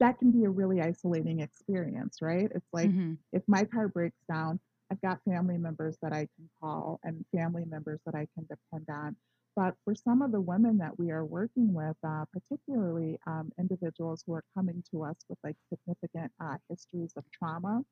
that 0.00 0.18
can 0.18 0.30
be 0.30 0.44
a 0.44 0.50
really 0.50 0.80
isolating 0.80 1.40
experience, 1.40 2.18
right? 2.20 2.50
It's 2.54 2.68
like 2.72 2.92
hmm 2.92 3.14
if 3.32 3.42
my 3.48 3.64
car 3.64 3.88
breaks 3.88 4.20
down, 4.30 4.60
I've 4.90 5.00
got 5.00 5.20
family 5.28 5.58
members 5.58 5.96
that 6.02 6.12
I 6.12 6.28
can 6.36 6.48
call 6.62 7.00
and 7.04 7.24
family 7.34 7.64
members 7.66 8.00
that 8.06 8.14
I 8.14 8.26
can 8.34 8.46
depend 8.48 8.86
on. 8.90 9.16
But 9.58 9.74
for 9.84 9.92
some 9.92 10.22
of 10.22 10.30
the 10.30 10.40
women 10.40 10.78
that 10.78 10.96
we 11.00 11.10
are 11.10 11.24
working 11.24 11.74
with, 11.74 11.96
uh, 12.06 12.26
particularly 12.32 13.18
um, 13.26 13.50
individuals 13.58 14.22
who 14.24 14.34
are 14.34 14.44
coming 14.54 14.84
to 14.92 15.02
us 15.02 15.16
with 15.28 15.36
like 15.42 15.56
significant 15.68 16.30
uh, 16.40 16.58
histories 16.70 17.12
of 17.16 17.24
trauma, 17.32 17.82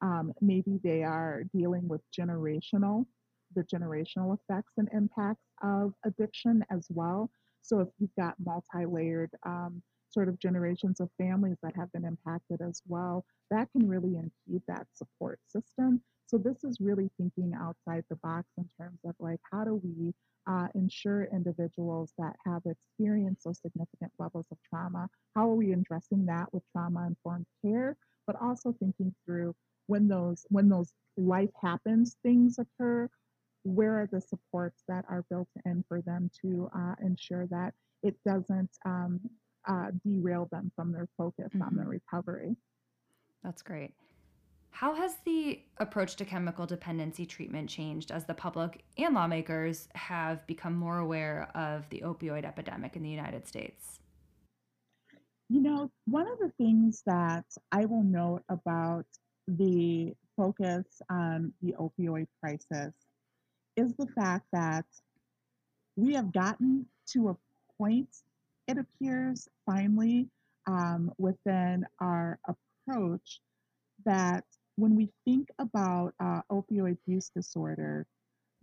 um, 0.00 0.32
maybe 0.40 0.78
they 0.84 1.02
are 1.02 1.42
dealing 1.52 1.88
with 1.88 2.02
generational, 2.16 3.04
the 3.56 3.64
generational 3.64 4.38
effects 4.38 4.74
and 4.76 4.88
impacts 4.94 5.42
of 5.60 5.92
addiction 6.04 6.64
as 6.70 6.86
well. 6.88 7.28
So 7.62 7.80
if 7.80 7.88
you've 7.98 8.14
got 8.16 8.36
multi-layered 8.38 9.32
um, 9.44 9.82
sort 10.10 10.28
of 10.28 10.38
generations 10.38 11.00
of 11.00 11.10
families 11.18 11.56
that 11.64 11.74
have 11.74 11.90
been 11.90 12.04
impacted 12.04 12.60
as 12.60 12.80
well, 12.86 13.24
that 13.50 13.72
can 13.72 13.88
really 13.88 14.14
impede 14.14 14.62
that 14.68 14.86
support 14.94 15.40
system. 15.48 16.00
So 16.28 16.38
this 16.38 16.62
is 16.62 16.78
really 16.78 17.10
thinking 17.16 17.54
outside 17.58 18.04
the 18.08 18.16
box 18.22 18.46
in 18.56 18.68
terms 18.78 19.00
of 19.04 19.16
like 19.18 19.40
how 19.50 19.64
do 19.64 19.80
we 19.82 20.14
uh, 20.48 20.68
ensure 20.74 21.28
individuals 21.32 22.12
that 22.18 22.34
have 22.46 22.62
experienced 22.66 23.44
those 23.44 23.60
significant 23.60 24.12
levels 24.18 24.46
of 24.50 24.58
trauma, 24.68 25.08
how 25.36 25.50
are 25.50 25.54
we 25.54 25.72
addressing 25.72 26.24
that 26.26 26.52
with 26.52 26.62
trauma 26.72 27.06
informed 27.06 27.46
care, 27.62 27.96
but 28.26 28.36
also 28.40 28.74
thinking 28.80 29.14
through 29.24 29.54
when 29.86 30.08
those 30.08 30.46
when 30.50 30.68
those 30.68 30.92
life 31.16 31.50
happens 31.62 32.16
things 32.22 32.58
occur 32.58 33.08
where 33.64 34.00
are 34.00 34.08
the 34.10 34.20
supports 34.20 34.82
that 34.88 35.04
are 35.08 35.24
built 35.30 35.48
in 35.66 35.84
for 35.88 36.00
them 36.02 36.30
to 36.42 36.70
uh, 36.76 36.94
ensure 37.04 37.46
that 37.46 37.74
it 38.02 38.16
doesn't 38.24 38.70
um, 38.86 39.20
uh, 39.68 39.90
derail 40.04 40.48
them 40.50 40.70
from 40.76 40.92
their 40.92 41.08
focus 41.18 41.52
on 41.60 41.74
their 41.76 41.86
hmm 41.86 41.90
recovery? 41.90 42.56
That's 43.44 43.62
great. 43.62 43.92
How 44.70 44.94
has 44.94 45.16
the 45.24 45.60
approach 45.78 46.16
to 46.16 46.24
chemical 46.24 46.66
dependency 46.66 47.26
treatment 47.26 47.68
changed 47.68 48.10
as 48.10 48.24
the 48.24 48.34
public 48.34 48.84
and 48.96 49.14
lawmakers 49.14 49.88
have 49.94 50.46
become 50.46 50.74
more 50.74 50.98
aware 50.98 51.50
of 51.54 51.88
the 51.90 52.02
opioid 52.04 52.44
epidemic 52.44 52.94
in 52.94 53.02
the 53.02 53.10
United 53.10 53.46
States? 53.46 53.98
you 55.50 55.62
know 55.62 55.90
one 56.04 56.26
of 56.30 56.38
the 56.40 56.52
things 56.58 57.02
that 57.06 57.46
i 57.72 57.86
will 57.86 58.02
note 58.02 58.42
about 58.50 59.06
the 59.46 60.14
focus 60.36 60.84
on 61.10 61.52
the 61.62 61.74
opioid 61.80 62.26
crisis 62.40 62.92
is 63.76 63.94
the 63.94 64.06
fact 64.08 64.46
that 64.52 64.84
we 65.96 66.14
have 66.14 66.32
gotten 66.32 66.86
to 67.06 67.30
a 67.30 67.36
point, 67.76 68.08
it 68.66 68.78
appears 68.78 69.48
finally, 69.66 70.28
um, 70.66 71.12
within 71.18 71.84
our 72.00 72.38
approach 72.46 73.40
that 74.04 74.44
when 74.78 74.94
we 74.94 75.10
think 75.24 75.48
about 75.58 76.14
uh, 76.20 76.40
opioid 76.52 76.96
use 77.04 77.30
disorder, 77.34 78.06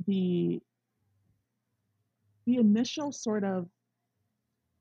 the 0.08 0.62
the 2.46 2.56
initial 2.56 3.12
sort 3.12 3.44
of 3.44 3.68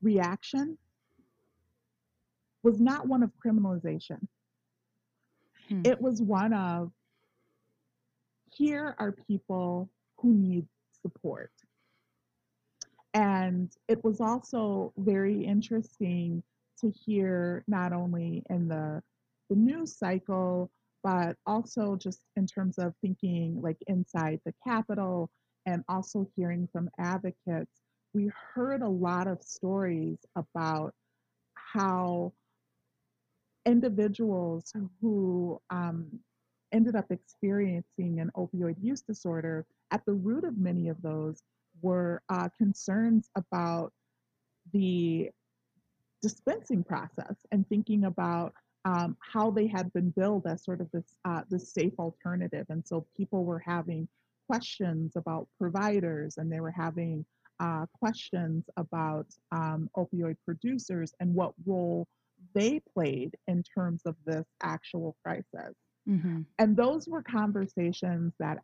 reaction 0.00 0.78
was 2.62 2.80
not 2.80 3.08
one 3.08 3.22
of 3.22 3.32
criminalization. 3.44 4.18
Hmm. 5.68 5.82
It 5.84 6.00
was 6.00 6.22
one 6.22 6.52
of 6.52 6.92
here 8.52 8.94
are 8.98 9.10
people 9.10 9.90
who 10.18 10.34
need 10.34 10.66
support. 11.02 11.50
And 13.12 13.72
it 13.88 14.04
was 14.04 14.20
also 14.20 14.92
very 14.98 15.44
interesting 15.44 16.44
to 16.80 16.90
hear 16.90 17.64
not 17.66 17.92
only 17.92 18.44
in 18.50 18.68
the 18.68 19.02
the 19.50 19.56
news 19.56 19.96
cycle, 19.98 20.70
but 21.04 21.36
also 21.46 21.96
just 21.96 22.22
in 22.36 22.46
terms 22.46 22.78
of 22.78 22.94
thinking 23.02 23.60
like 23.60 23.76
inside 23.86 24.40
the 24.46 24.54
Capitol 24.66 25.30
and 25.66 25.84
also 25.88 26.26
hearing 26.34 26.66
from 26.72 26.90
advocates. 26.98 27.82
We 28.14 28.30
heard 28.54 28.80
a 28.82 28.88
lot 28.88 29.28
of 29.28 29.42
stories 29.42 30.18
about 30.34 30.94
how 31.54 32.32
individuals 33.66 34.72
who 35.00 35.60
um, 35.70 36.06
ended 36.72 36.96
up 36.96 37.06
experiencing 37.10 38.20
an 38.20 38.30
opioid 38.36 38.76
use 38.80 39.02
disorder, 39.02 39.66
at 39.90 40.04
the 40.06 40.12
root 40.12 40.44
of 40.44 40.58
many 40.58 40.88
of 40.88 41.00
those 41.02 41.42
were 41.82 42.22
uh, 42.28 42.48
concerns 42.56 43.30
about 43.36 43.92
the 44.72 45.30
dispensing 46.22 46.82
process 46.82 47.36
and 47.52 47.68
thinking 47.68 48.04
about 48.04 48.54
um, 48.84 49.16
how 49.20 49.50
they 49.50 49.66
had 49.66 49.92
been 49.92 50.10
billed 50.10 50.46
as 50.46 50.64
sort 50.64 50.80
of 50.80 50.90
this 50.92 51.16
uh, 51.24 51.42
this 51.50 51.72
safe 51.72 51.94
alternative, 51.98 52.66
and 52.68 52.86
so 52.86 53.06
people 53.16 53.44
were 53.44 53.60
having 53.60 54.08
questions 54.48 55.16
about 55.16 55.48
providers, 55.58 56.36
and 56.36 56.52
they 56.52 56.60
were 56.60 56.70
having 56.70 57.24
uh, 57.60 57.86
questions 57.98 58.64
about 58.76 59.26
um, 59.52 59.88
opioid 59.96 60.36
producers 60.44 61.12
and 61.20 61.34
what 61.34 61.52
role 61.66 62.06
they 62.54 62.80
played 62.92 63.34
in 63.48 63.62
terms 63.62 64.02
of 64.06 64.16
this 64.26 64.44
actual 64.62 65.16
crisis. 65.24 65.74
hmm 66.06 66.42
And 66.58 66.76
those 66.76 67.08
were 67.08 67.22
conversations 67.22 68.32
that 68.38 68.58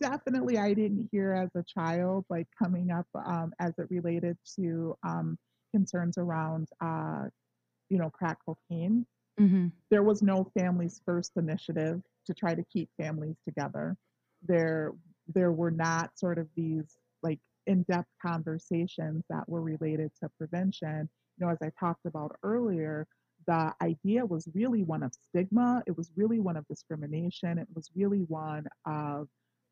definitely 0.00 0.58
I 0.58 0.74
didn't 0.74 1.08
hear 1.12 1.32
as 1.32 1.50
a 1.54 1.62
child, 1.62 2.24
like 2.28 2.48
coming 2.60 2.90
up 2.90 3.06
um, 3.14 3.52
as 3.60 3.72
it 3.78 3.86
related 3.90 4.36
to 4.56 4.96
um, 5.06 5.38
concerns 5.72 6.18
around, 6.18 6.68
uh, 6.80 7.24
you 7.88 7.98
know, 7.98 8.10
crack 8.10 8.38
cocaine. 8.44 9.06
Hmm 9.38 9.72
There 9.90 10.02
was 10.02 10.22
no 10.22 10.44
families 10.58 11.00
first 11.04 11.32
initiative 11.36 12.02
to 12.26 12.34
try 12.34 12.54
to 12.54 12.64
keep 12.64 12.90
families 12.96 13.36
together. 13.44 13.96
There, 14.42 14.92
there 15.28 15.52
were 15.52 15.70
not 15.70 16.18
sort 16.18 16.38
of 16.38 16.48
these 16.56 16.98
like 17.22 17.40
in-depth 17.66 18.10
conversations 18.20 19.24
that 19.30 19.48
were 19.48 19.62
related 19.62 20.12
to 20.20 20.28
prevention. 20.38 21.08
You 21.38 21.46
know, 21.46 21.52
as 21.52 21.58
I 21.62 21.70
talked 21.78 22.06
about 22.06 22.36
earlier, 22.42 23.06
the 23.46 23.74
idea 23.82 24.24
was 24.24 24.48
really 24.54 24.82
one 24.84 25.02
of 25.02 25.12
stigma. 25.14 25.82
It 25.86 25.96
was 25.96 26.10
really 26.16 26.40
one 26.40 26.56
of 26.56 26.66
discrimination. 26.66 27.58
It 27.58 27.68
was 27.74 27.90
really 27.94 28.20
one 28.28 28.66
of 28.86 29.28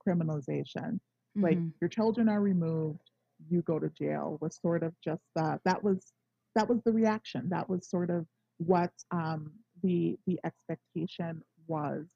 criminalization. 0.06 1.00
Like 1.42 1.60
hmm 1.60 1.72
your 1.80 1.88
children 1.88 2.28
are 2.28 2.40
removed, 2.40 3.10
you 3.48 3.62
go 3.62 3.78
to 3.78 3.88
jail 3.90 4.38
was 4.40 4.56
sort 4.60 4.82
of 4.82 4.94
just 5.02 5.22
uh, 5.38 5.58
that 5.64 5.82
was 5.82 6.12
that 6.54 6.68
was 6.68 6.80
the 6.84 6.92
reaction. 6.92 7.48
That 7.48 7.68
was 7.68 7.88
sort 7.88 8.10
of 8.10 8.26
what 8.66 8.92
um, 9.10 9.52
the 9.82 10.16
the 10.26 10.38
expectation 10.44 11.42
was. 11.66 12.06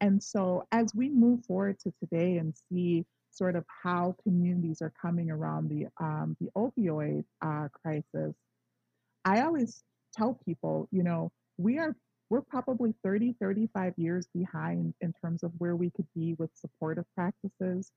And 0.00 0.22
so 0.22 0.66
as 0.72 0.94
we 0.94 1.08
move 1.08 1.44
forward 1.44 1.78
to 1.80 1.92
today 2.00 2.38
and 2.38 2.54
see 2.68 3.04
sort 3.30 3.56
of 3.56 3.64
how 3.82 4.16
communities 4.22 4.82
are 4.82 4.92
coming 5.00 5.30
around 5.30 5.68
the 5.68 5.86
um, 6.04 6.36
the 6.40 6.50
opioid 6.56 7.24
uh, 7.40 7.68
crisis, 7.82 8.34
I 9.24 9.42
always 9.42 9.84
tell 10.12 10.38
people, 10.44 10.88
you 10.90 11.02
know, 11.02 11.30
we 11.56 11.78
are 11.78 11.96
we're 12.30 12.40
probably 12.40 12.94
30, 13.04 13.36
35 13.40 13.92
years 13.98 14.26
behind 14.34 14.94
in 15.02 15.12
terms 15.22 15.42
of 15.42 15.52
where 15.58 15.76
we 15.76 15.90
could 15.90 16.06
be 16.14 16.34
with 16.38 16.48
supportive 16.54 17.04
practices, 17.14 17.92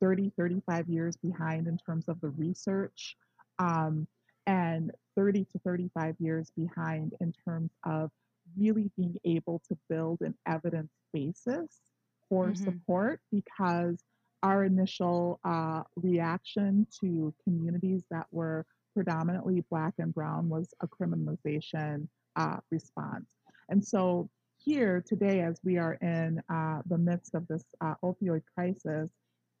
30, 0.00 0.30
35 0.38 0.88
years 0.88 1.16
behind 1.16 1.66
in 1.66 1.76
terms 1.76 2.04
of 2.06 2.20
the 2.20 2.28
research, 2.28 3.16
um, 3.58 4.06
and 4.46 4.90
30 5.16 5.46
to 5.52 5.58
35 5.60 6.16
years 6.18 6.50
behind 6.56 7.14
in 7.20 7.32
terms 7.46 7.70
of 7.84 8.10
really 8.58 8.90
being 8.96 9.16
able 9.24 9.60
to 9.68 9.76
build 9.88 10.20
an 10.22 10.34
evidence 10.46 10.92
basis 11.12 11.80
for 12.28 12.54
hmm 12.54 12.54
support 12.54 13.20
because 13.30 14.02
our 14.42 14.64
initial 14.64 15.38
uh, 15.44 15.82
reaction 15.96 16.86
to 17.00 17.34
communities 17.44 18.02
that 18.10 18.26
were 18.30 18.64
predominantly 18.94 19.64
black 19.70 19.94
and 19.98 20.14
brown 20.14 20.48
was 20.48 20.72
a 20.80 20.88
criminalization 20.88 22.08
uh, 22.36 22.56
response. 22.70 23.30
And 23.68 23.84
so 23.84 24.28
here 24.58 25.02
today, 25.06 25.40
as 25.42 25.60
we 25.64 25.78
are 25.78 25.94
in 25.94 26.42
uh, 26.52 26.80
the 26.86 26.98
midst 26.98 27.34
of 27.34 27.46
this 27.48 27.64
uh, 27.80 27.94
opioid 28.02 28.42
crisis, 28.54 29.10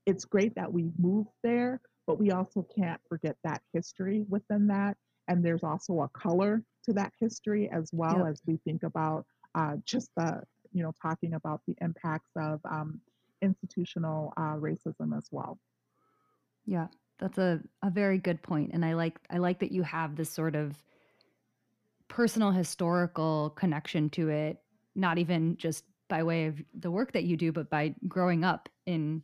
it's 0.06 0.24
great 0.24 0.54
that 0.56 0.72
we 0.72 0.90
moved 0.98 1.30
there, 1.42 1.80
but 2.06 2.18
we 2.18 2.30
also 2.30 2.66
can't 2.74 3.00
forget 3.08 3.36
that 3.44 3.62
history 3.72 4.24
within 4.28 4.66
that. 4.68 4.96
And 5.28 5.44
there's 5.44 5.62
also 5.62 6.00
a 6.00 6.08
color 6.08 6.62
to 6.84 6.92
that 6.94 7.12
history 7.20 7.70
as 7.70 7.90
well 7.92 8.18
Yep. 8.18 8.26
as 8.26 8.42
we 8.46 8.58
think 8.64 8.82
about 8.82 9.26
uh, 9.54 9.76
just 9.84 10.10
the, 10.16 10.42
you 10.72 10.82
know, 10.82 10.92
talking 11.00 11.34
about 11.34 11.60
the 11.66 11.76
impacts 11.80 12.30
of 12.36 12.60
um, 12.68 13.00
institutional 13.42 14.32
uh, 14.36 14.56
racism 14.56 15.16
as 15.16 15.26
well. 15.30 15.58
Yeah, 16.66 16.88
that's 17.18 17.38
a, 17.38 17.60
a 17.82 17.90
very 17.90 18.18
good 18.18 18.42
point. 18.42 18.70
And 18.72 18.84
I 18.84 18.94
like 18.94 19.18
I 19.30 19.38
like 19.38 19.60
that 19.60 19.72
you 19.72 19.82
have 19.82 20.16
this 20.16 20.30
sort 20.30 20.56
of 20.56 20.82
personal 22.08 22.50
historical 22.50 23.50
connection 23.50 24.10
to 24.10 24.28
it, 24.28 24.58
not 24.94 25.18
even 25.18 25.56
just 25.56 25.84
by 26.08 26.22
way 26.22 26.46
of 26.46 26.60
the 26.74 26.90
work 26.90 27.12
that 27.12 27.24
you 27.24 27.36
do, 27.36 27.52
but 27.52 27.70
by 27.70 27.94
growing 28.08 28.44
up 28.44 28.68
in 28.86 29.22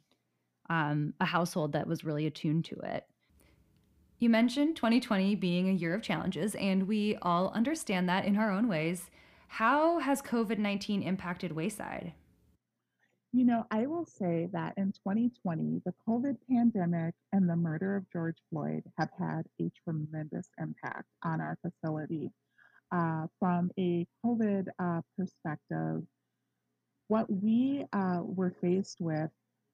um, 0.70 1.14
a 1.20 1.24
household 1.24 1.72
that 1.72 1.86
was 1.86 2.04
really 2.04 2.26
attuned 2.26 2.64
to 2.66 2.76
it. 2.80 3.06
You 4.18 4.30
mentioned 4.30 4.76
2020 4.76 5.34
being 5.34 5.68
a 5.68 5.72
year 5.72 5.94
of 5.94 6.02
challenges, 6.02 6.54
and 6.54 6.88
we 6.88 7.16
all 7.20 7.50
understand 7.50 8.08
that 8.08 8.24
in 8.24 8.36
our 8.36 8.50
own 8.50 8.66
ways. 8.66 9.10
How 9.48 9.98
has 9.98 10.22
COVID 10.22 10.58
19 10.58 11.02
impacted 11.02 11.52
Wayside? 11.52 12.12
You 13.32 13.44
know, 13.44 13.66
I 13.70 13.86
will 13.86 14.06
say 14.06 14.48
that 14.52 14.72
in 14.78 14.92
2020, 14.92 15.82
the 15.84 15.92
COVID 16.08 16.36
pandemic 16.48 17.14
and 17.32 17.46
the 17.48 17.56
murder 17.56 17.96
of 17.96 18.10
George 18.10 18.38
Floyd 18.48 18.82
have 18.96 19.10
had 19.18 19.42
a 19.60 19.70
tremendous 19.84 20.48
impact 20.58 21.08
on 21.22 21.42
our 21.42 21.58
facility. 21.60 22.30
Uh, 22.92 23.26
from 23.38 23.70
a 23.78 24.06
COVID 24.24 24.68
uh, 24.78 25.02
perspective, 25.18 26.02
what 27.08 27.30
we 27.30 27.84
uh, 27.92 28.20
were 28.22 28.54
faced 28.62 29.00
with 29.00 29.30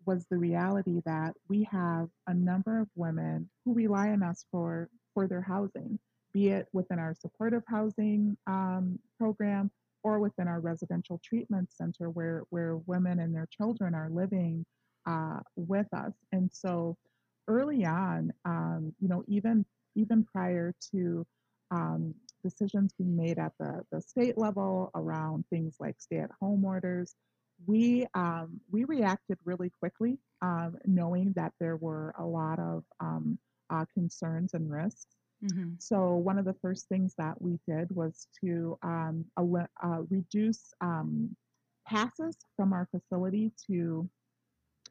was 0.07 0.27
the 0.31 0.37
reality 0.37 1.01
that 1.05 1.35
we 1.49 1.65
have 1.71 2.09
a 2.27 2.35
number 2.35 2.81
of 2.81 2.89
women 2.95 3.49
who 3.65 3.75
rely 3.75 4.11
on 4.11 4.23
us 4.23 4.45
for 4.51 4.89
for 5.15 5.27
their 5.27 5.43
housing, 5.43 5.99
be 6.33 6.49
it 6.49 6.67
within 6.73 6.99
our 6.99 7.15
supportive 7.15 7.63
housing 7.67 8.37
um, 8.47 8.99
program 9.19 9.71
or 10.03 10.19
within 10.19 10.49
our 10.49 10.61
residential 10.61 11.21
treatment 11.25 11.71
center, 11.73 12.11
where 12.11 12.43
where 12.51 12.77
women 12.87 13.21
and 13.21 13.35
their 13.35 13.49
children 13.51 13.95
are 13.95 14.11
living 14.11 14.65
uh, 15.07 15.41
with 15.57 15.87
us. 15.93 16.13
And 16.33 16.51
so, 16.53 16.97
early 17.49 17.85
on, 17.85 18.33
um, 18.45 18.95
you 19.01 19.09
know, 19.09 19.25
even 19.29 19.65
even 19.95 20.25
prior 20.25 20.75
to 20.91 21.27
um, 21.71 22.15
decisions 22.43 22.93
being 22.99 23.17
made 23.17 23.39
at 23.39 23.53
the, 23.59 23.83
the 23.93 24.01
state 24.01 24.37
level 24.37 24.91
around 24.95 25.45
things 25.49 25.77
like 25.79 25.97
stay-at-home 25.99 26.65
orders 26.65 27.15
we 27.67 28.07
um, 28.15 28.61
we 28.71 28.85
reacted 28.85 29.39
really 29.45 29.71
quickly, 29.71 30.19
um, 30.43 30.77
knowing 30.87 31.33
that 31.35 31.53
there 31.61 31.77
were 31.77 32.15
a 32.19 32.25
lot 32.25 32.59
of 32.59 32.85
um, 33.01 33.39
uh, 33.71 33.85
concerns 33.95 34.55
and 34.55 34.71
risks. 34.71 35.17
hmm 35.41 35.75
So 35.79 36.15
one 36.15 36.39
of 36.39 36.45
the 36.45 36.55
first 36.63 36.89
things 36.89 37.15
that 37.19 37.41
we 37.41 37.59
did 37.67 37.95
was 37.95 38.29
to 38.43 38.79
um, 38.83 39.25
ele- 39.39 39.69
uh, 39.83 40.03
reduce 40.11 40.73
um, 40.81 41.37
passes 41.87 42.37
from 42.57 42.73
our 42.73 42.89
facility 42.91 43.53
to 43.67 44.09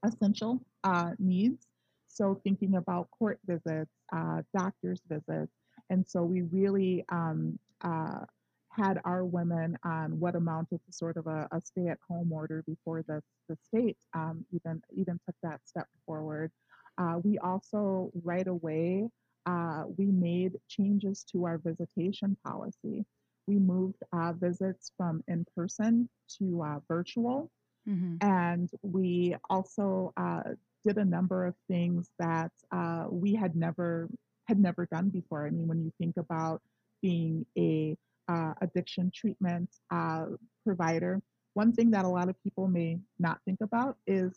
essential 0.04 0.62
uh, 0.84 1.12
needs. 1.20 1.68
So 2.08 2.40
thinking 2.44 2.76
about 2.76 3.10
court 3.12 3.40
visits, 3.46 3.92
uh, 4.14 4.42
doctor's 4.58 5.02
visits, 5.08 5.54
and 5.90 6.06
so 6.08 6.24
we 6.24 6.42
really 6.42 7.06
um, 7.10 7.58
uh, 7.82 8.26
had 8.72 9.00
our 9.06 9.26
women 9.26 9.78
on 9.84 10.20
what 10.20 10.36
amounted 10.36 10.82
to 10.86 10.92
sort 10.94 11.18
of 11.18 11.28
a, 11.28 11.48
a 11.52 11.62
stay-at-home 11.62 12.32
order 12.32 12.64
before 12.68 13.04
the 13.04 13.22
the 13.50 13.58
state 13.58 13.98
um, 14.14 14.46
even 14.52 14.82
even 14.96 15.20
took 15.26 15.36
that 15.44 15.62
step 15.68 15.88
forward. 16.06 16.52
Uh, 16.98 17.20
we 17.24 17.38
also 17.40 18.12
right 18.24 18.48
away 18.48 19.10
uh, 19.46 19.84
we 19.98 20.06
made 20.08 20.54
changes 20.68 21.24
to 21.32 21.46
our 21.46 21.58
visitation 21.58 22.38
policy. 22.46 23.06
We 23.48 23.58
moved 23.60 24.04
uh, 24.14 24.34
visits 24.34 24.92
from 24.98 25.24
in 25.28 25.46
person 25.56 26.10
to 26.40 26.62
uh, 26.64 26.80
virtual 26.88 27.52
hmm 27.86 28.18
and 28.22 28.70
we 28.82 29.36
also 29.50 30.14
uh, 30.18 30.44
did 30.84 30.98
a 30.98 31.06
number 31.06 31.46
of 31.46 31.56
things 31.68 32.12
that 32.20 32.52
uh, 32.72 33.06
we 33.10 33.34
had 33.34 33.56
never 33.56 34.10
had 34.48 34.60
never 34.60 34.86
done 34.88 35.10
before. 35.10 35.46
I 35.46 35.50
mean, 35.52 35.68
when 35.68 35.84
you 35.84 35.92
think 35.98 36.18
about 36.18 36.62
being 37.02 37.46
a 37.58 37.98
uh, 38.32 38.54
addiction 38.62 39.12
treatment 39.14 39.70
uh, 39.92 40.26
provider, 40.66 41.22
one 41.54 41.72
thing 41.74 41.92
that 41.92 42.06
a 42.06 42.08
lot 42.08 42.30
of 42.30 42.36
people 42.44 42.68
may 42.68 42.92
not 43.20 43.38
think 43.46 43.60
about 43.62 43.98
is 44.08 44.30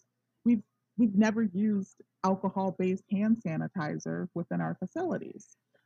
we've 0.44 0.62
we've 0.98 1.14
never 1.26 1.42
used 1.42 1.96
alcohol-based 2.24 3.04
hand 3.10 3.34
sanitizer 3.46 4.28
within 4.34 4.60
our 4.60 4.76
facilities. 4.82 5.44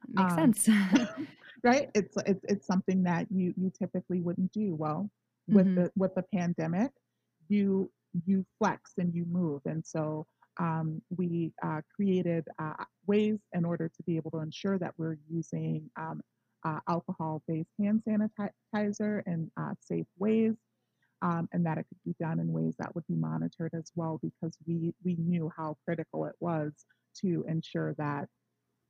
Makes 0.08 0.34
Um, 0.34 0.54
sense. 0.54 0.68
right? 1.62 1.90
It's 1.94 2.16
it's 2.26 2.44
it's 2.52 2.66
something 2.66 3.02
that 3.04 3.26
you 3.30 3.52
you 3.56 3.70
typically 3.82 4.20
wouldn't 4.20 4.52
do. 4.52 4.74
Well, 4.74 5.10
with 5.48 5.66
hmm 5.66 5.76
the 5.76 5.92
with 5.96 6.14
the 6.14 6.24
pandemic, 6.34 6.90
you 7.48 7.90
you 8.26 8.44
flex 8.58 8.92
and 8.98 9.14
you 9.14 9.24
move, 9.26 9.62
and 9.66 9.84
so 9.84 10.26
um, 10.58 11.02
we 11.16 11.52
uh, 11.62 11.80
created 11.94 12.44
uh, 12.58 12.84
ways 13.06 13.38
in 13.52 13.64
order 13.64 13.88
to 13.88 14.02
be 14.04 14.16
able 14.16 14.30
to 14.32 14.38
ensure 14.38 14.78
that 14.78 14.94
we're 14.98 15.16
using 15.30 15.88
um, 15.96 16.20
uh, 16.64 16.80
alcohol-based 16.88 17.70
hand 17.78 18.02
sanitizer 18.06 19.22
in 19.26 19.50
uh, 19.56 19.74
safe 19.80 20.06
ways, 20.18 20.54
um, 21.22 21.48
and 21.52 21.64
that 21.66 21.78
it 21.78 21.86
could 21.88 21.98
be 22.04 22.14
done 22.20 22.40
in 22.40 22.52
ways 22.52 22.74
that 22.78 22.94
would 22.94 23.06
be 23.06 23.14
monitored 23.14 23.74
as 23.74 23.90
well, 23.94 24.20
because 24.22 24.56
we 24.66 24.94
we 25.04 25.16
knew 25.16 25.50
how 25.56 25.76
critical 25.84 26.26
it 26.26 26.34
was 26.40 26.72
to 27.20 27.44
ensure 27.48 27.94
that 27.94 28.28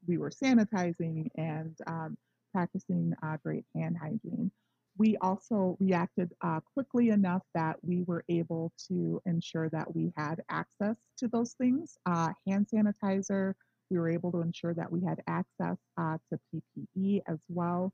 we 0.07 0.19
were 0.19 0.31
sanitizing 0.31 1.29
and 1.37 1.77
um, 1.87 2.17
practicing 2.53 3.15
uh, 3.23 3.37
great 3.43 3.65
hand 3.75 3.97
hygiene. 3.97 4.51
We 4.97 5.17
also 5.21 5.77
reacted 5.79 6.33
uh, 6.41 6.61
quickly 6.75 7.11
enough 7.11 7.43
that 7.55 7.77
we 7.83 8.03
were 8.03 8.25
able 8.29 8.73
to 8.89 9.23
ensure 9.27 9.69
that 9.71 9.95
we 9.95 10.13
had 10.17 10.43
access 10.49 10.97
to 11.19 11.29
those 11.29 11.53
things. 11.53 11.97
Uh, 12.05 12.31
hand 12.47 12.67
sanitizer, 12.73 13.55
we 13.91 13.99
were 13.99 14.09
able 14.09 14.33
to 14.33 14.41
ensure 14.41 14.75
that 14.75 14.91
we 14.91 15.05
had 15.05 15.23
access 15.27 15.77
uh, 15.97 16.19
to 16.31 16.39
PPE 16.55 17.23
as 17.27 17.39
well. 17.49 17.93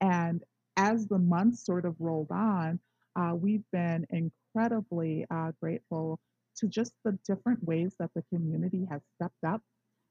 And 0.00 0.42
as 0.76 1.06
the 1.06 1.18
months 1.18 1.64
sort 1.64 1.84
of 1.84 1.96
rolled 1.98 2.30
on, 2.30 2.80
uh, 3.16 3.34
we've 3.34 3.64
been 3.72 4.06
incredibly 4.10 5.26
uh, 5.30 5.52
grateful 5.60 6.18
to 6.56 6.68
just 6.68 6.92
the 7.04 7.18
different 7.26 7.62
ways 7.64 7.94
that 7.98 8.10
the 8.14 8.22
community 8.32 8.86
has 8.90 9.00
stepped 9.16 9.44
up 9.46 9.62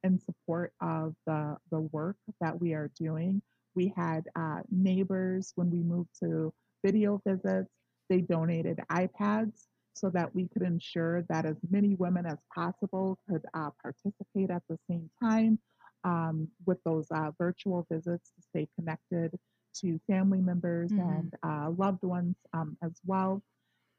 in 0.03 0.19
support 0.19 0.73
of 0.81 1.13
the, 1.27 1.57
the 1.71 1.79
work 1.79 2.17
that 2.39 2.59
we 2.59 2.73
are 2.73 2.91
doing. 2.99 3.41
We 3.75 3.93
had 3.95 4.25
uh, 4.35 4.61
neighbors 4.69 5.53
when 5.55 5.71
we 5.71 5.79
moved 5.79 6.09
to 6.21 6.53
video 6.85 7.21
visits, 7.25 7.69
they 8.09 8.21
donated 8.21 8.79
iPads 8.91 9.67
so 9.93 10.09
that 10.09 10.33
we 10.33 10.47
could 10.47 10.61
ensure 10.61 11.23
that 11.29 11.45
as 11.45 11.57
many 11.69 11.95
women 11.95 12.25
as 12.25 12.37
possible 12.53 13.19
could 13.29 13.43
uh, 13.53 13.69
participate 13.81 14.49
at 14.49 14.63
the 14.69 14.77
same 14.89 15.09
time 15.21 15.59
um, 16.03 16.47
with 16.65 16.77
those 16.83 17.07
uh, 17.11 17.31
virtual 17.37 17.85
visits 17.91 18.31
to 18.35 18.41
stay 18.41 18.67
connected 18.77 19.37
to 19.73 19.99
family 20.07 20.41
members 20.41 20.91
hmm 20.91 20.99
and 20.99 21.33
uh, 21.43 21.69
loved 21.77 22.03
ones 22.03 22.35
um, 22.53 22.77
as 22.83 22.99
well. 23.05 23.41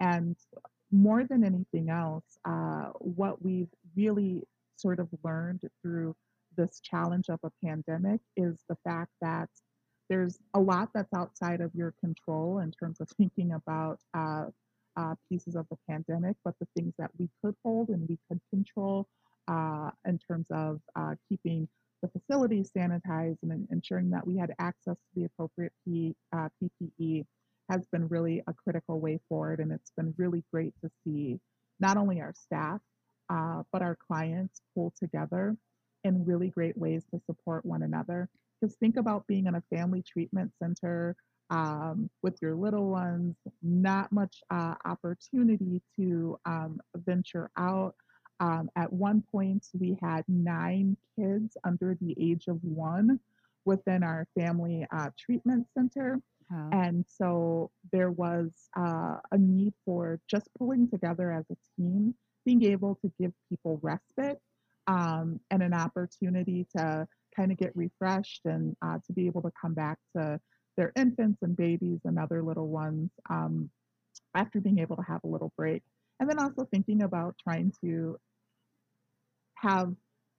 And 0.00 0.36
more 0.90 1.24
than 1.24 1.44
anything 1.44 1.88
else, 1.88 2.24
uh, 2.44 2.90
what 2.98 3.42
we've 3.42 3.72
really 3.96 4.42
sort 4.76 4.98
of 4.98 5.08
learned 5.24 5.62
through 5.80 6.14
this 6.56 6.80
challenge 6.80 7.28
of 7.28 7.40
a 7.44 7.50
pandemic 7.64 8.20
is 8.36 8.62
the 8.68 8.76
fact 8.84 9.12
that 9.22 9.48
there's 10.10 10.38
a 10.54 10.60
lot 10.60 10.90
that's 10.94 11.14
outside 11.14 11.60
of 11.60 11.74
your 11.74 11.94
control 12.00 12.58
in 12.58 12.70
terms 12.72 13.00
of 13.00 13.08
thinking 13.16 13.52
about 13.52 14.00
uh, 14.96 15.14
pieces 15.28 15.54
of 15.54 15.66
the 15.70 15.76
pandemic, 15.88 16.36
but 16.44 16.54
the 16.60 16.66
things 16.76 16.94
that 16.98 17.10
we 17.18 17.28
could 17.42 17.54
hold 17.64 17.88
and 17.88 18.08
we 18.08 18.18
could 18.28 18.40
control 18.50 19.06
uh, 19.48 19.90
in 20.06 20.18
terms 20.18 20.46
of 20.50 20.80
uh, 20.96 21.14
keeping 21.28 21.68
the 22.02 22.08
facilities 22.08 22.70
sanitized 22.76 23.38
and 23.42 23.52
en- 23.52 23.68
ensuring 23.70 24.10
that 24.10 24.26
we 24.26 24.36
had 24.36 24.52
access 24.58 24.96
to 24.96 25.08
the 25.14 25.24
appropriate 25.24 25.72
P, 25.84 26.14
uh, 26.32 26.48
PPE 26.62 27.24
has 27.70 27.86
been 27.86 28.08
really 28.08 28.42
a 28.46 28.52
critical 28.52 29.00
way 29.00 29.18
forward. 29.28 29.60
And 29.60 29.72
it's 29.72 29.92
been 29.96 30.14
really 30.18 30.44
great 30.52 30.74
to 30.82 30.90
see 31.04 31.40
not 31.80 31.96
only 31.96 32.20
our 32.20 32.34
staff, 32.34 32.80
uh, 33.30 33.62
but 33.72 33.82
our 33.82 33.96
clients 33.96 34.60
pull 34.74 34.92
together 34.98 35.56
in 36.04 36.24
really 36.24 36.48
great 36.48 36.76
ways 36.76 37.04
to 37.12 37.20
support 37.26 37.64
one 37.64 37.82
another. 37.82 38.28
Because 38.60 38.76
think 38.76 38.96
about 38.96 39.26
being 39.26 39.46
in 39.46 39.54
a 39.54 39.62
family 39.74 40.02
treatment 40.02 40.52
center 40.60 41.16
um, 41.52 42.08
with 42.22 42.40
your 42.40 42.54
little 42.54 42.88
ones, 42.88 43.36
not 43.62 44.10
much 44.10 44.42
uh, 44.50 44.74
opportunity 44.86 45.82
to 45.96 46.38
um, 46.46 46.80
venture 46.96 47.50
out. 47.58 47.94
Um, 48.40 48.70
at 48.74 48.90
one 48.90 49.22
point, 49.30 49.66
we 49.78 49.98
had 50.02 50.24
nine 50.26 50.96
kids 51.14 51.56
under 51.62 51.96
the 52.00 52.16
age 52.18 52.46
of 52.48 52.58
one 52.64 53.20
within 53.66 54.02
our 54.02 54.26
family 54.36 54.86
uh, 54.90 55.10
treatment 55.18 55.66
center. 55.76 56.18
Wow. 56.50 56.70
And 56.72 57.04
so 57.06 57.70
there 57.92 58.10
was 58.10 58.50
uh, 58.76 59.16
a 59.30 59.38
need 59.38 59.74
for 59.84 60.20
just 60.28 60.48
pulling 60.58 60.88
together 60.88 61.30
as 61.32 61.44
a 61.50 61.56
team, 61.76 62.14
being 62.46 62.64
able 62.64 62.94
to 63.02 63.12
give 63.20 63.32
people 63.50 63.78
respite 63.82 64.40
um, 64.86 65.38
and 65.50 65.62
an 65.62 65.74
opportunity 65.74 66.66
to 66.76 67.06
kind 67.36 67.52
of 67.52 67.58
get 67.58 67.76
refreshed 67.76 68.40
and 68.46 68.74
uh, 68.82 68.98
to 69.06 69.12
be 69.12 69.26
able 69.26 69.42
to 69.42 69.52
come 69.60 69.74
back 69.74 69.98
to 70.16 70.40
their 70.76 70.92
infants 70.96 71.38
and 71.42 71.56
babies 71.56 72.00
and 72.04 72.18
other 72.18 72.42
little 72.42 72.68
ones 72.68 73.10
um, 73.28 73.70
after 74.34 74.60
being 74.60 74.78
able 74.78 74.96
to 74.96 75.02
have 75.02 75.22
a 75.24 75.26
little 75.26 75.52
break. 75.56 75.82
And 76.20 76.28
then 76.28 76.38
also 76.38 76.66
thinking 76.70 77.02
about 77.02 77.34
trying 77.42 77.72
to 77.82 78.18
have 79.56 79.94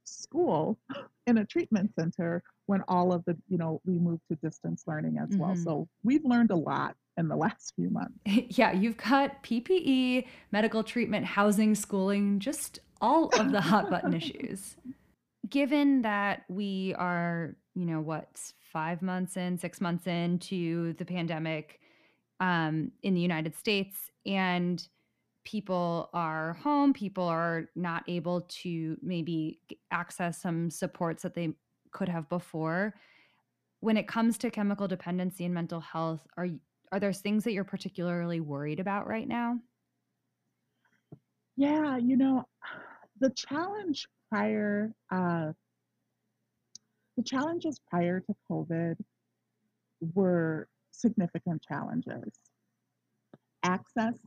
school 0.05 0.77
in 1.27 1.37
a 1.37 1.45
treatment 1.45 1.91
center 1.97 2.43
when 2.65 2.81
all 2.87 3.13
of 3.13 3.23
the, 3.25 3.37
you 3.49 3.57
know, 3.57 3.81
we 3.85 3.97
moved 3.97 4.21
to 4.29 4.37
distance 4.37 4.83
learning 4.87 5.17
as 5.17 5.29
well. 5.37 5.53
hmm 5.53 5.63
So 5.63 5.87
we've 6.03 6.23
learned 6.25 6.51
a 6.51 6.55
lot 6.55 6.95
in 7.17 7.27
the 7.27 7.35
last 7.45 7.73
few 7.75 7.89
months. 7.89 8.17
Yeah, 8.25 8.71
you've 8.71 8.97
got 8.97 9.43
PPE, 9.43 10.25
medical 10.51 10.83
treatment, 10.83 11.25
housing, 11.25 11.75
schooling, 11.75 12.39
just 12.39 12.79
all 13.01 13.29
of 13.39 13.51
the 13.51 13.61
hot 13.61 13.89
button 13.89 14.13
issues. 14.13 14.75
Given 15.49 16.03
that 16.03 16.43
we 16.47 16.95
are, 16.97 17.55
you 17.75 17.85
know, 17.85 17.99
what, 17.99 18.27
five 18.59 19.01
months 19.01 19.37
in, 19.37 19.57
six 19.57 19.81
months 19.81 20.07
into 20.07 20.93
the 20.93 21.05
pandemic 21.05 21.79
um, 22.39 22.91
in 23.01 23.13
the 23.13 23.21
United 23.21 23.55
States, 23.55 24.11
and 24.25 24.87
people 25.45 26.09
are 26.13 26.53
home, 26.53 26.93
people 26.93 27.23
are 27.23 27.69
not 27.75 28.03
able 28.07 28.41
to 28.41 28.97
maybe 29.01 29.59
access 29.91 30.41
some 30.41 30.69
supports 30.69 31.23
that 31.23 31.33
they 31.33 31.53
could 31.91 32.09
have 32.09 32.27
before. 32.29 32.93
When 33.79 33.97
it 33.97 34.07
comes 34.07 34.37
to 34.39 34.49
chemical 34.49 34.87
dependency 34.87 35.45
and 35.45 35.53
mental 35.53 35.81
health, 35.81 36.25
are 36.37 36.47
are 36.91 36.99
there 36.99 37.11
things 37.11 37.43
that 37.43 37.53
you're 37.53 37.63
particularly 37.63 38.39
worried 38.39 38.79
about 38.79 39.07
right 39.07 39.27
now? 39.27 39.59
Yeah, 41.57 41.97
you 41.97 42.17
know, 42.17 42.45
the 43.19 43.31
challenge 43.31 44.07
prior, 44.29 44.93
uh, 45.11 45.53
the 47.17 47.23
challenges 47.23 47.79
prior 47.89 48.19
to 48.21 48.35
COVID 48.49 48.97
were 50.13 50.67
significant 50.91 51.61
challenges. 51.63 52.51
Access 53.63 54.19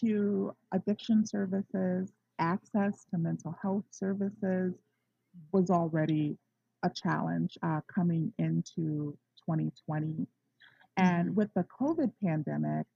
to 0.00 0.54
addiction 0.72 1.26
services, 1.26 2.12
access 2.38 3.04
to 3.06 3.18
mental 3.18 3.56
health 3.62 3.84
services 3.90 4.74
was 5.52 5.70
already 5.70 6.38
a 6.82 6.90
challenge 6.90 7.58
uh, 7.62 7.80
coming 7.92 8.32
into 8.38 9.16
2020. 9.46 10.26
And 10.96 11.30
Mhm. 11.30 11.34
with 11.34 11.52
the 11.54 11.64
COVID 11.64 12.12
pandemic, 12.22 12.86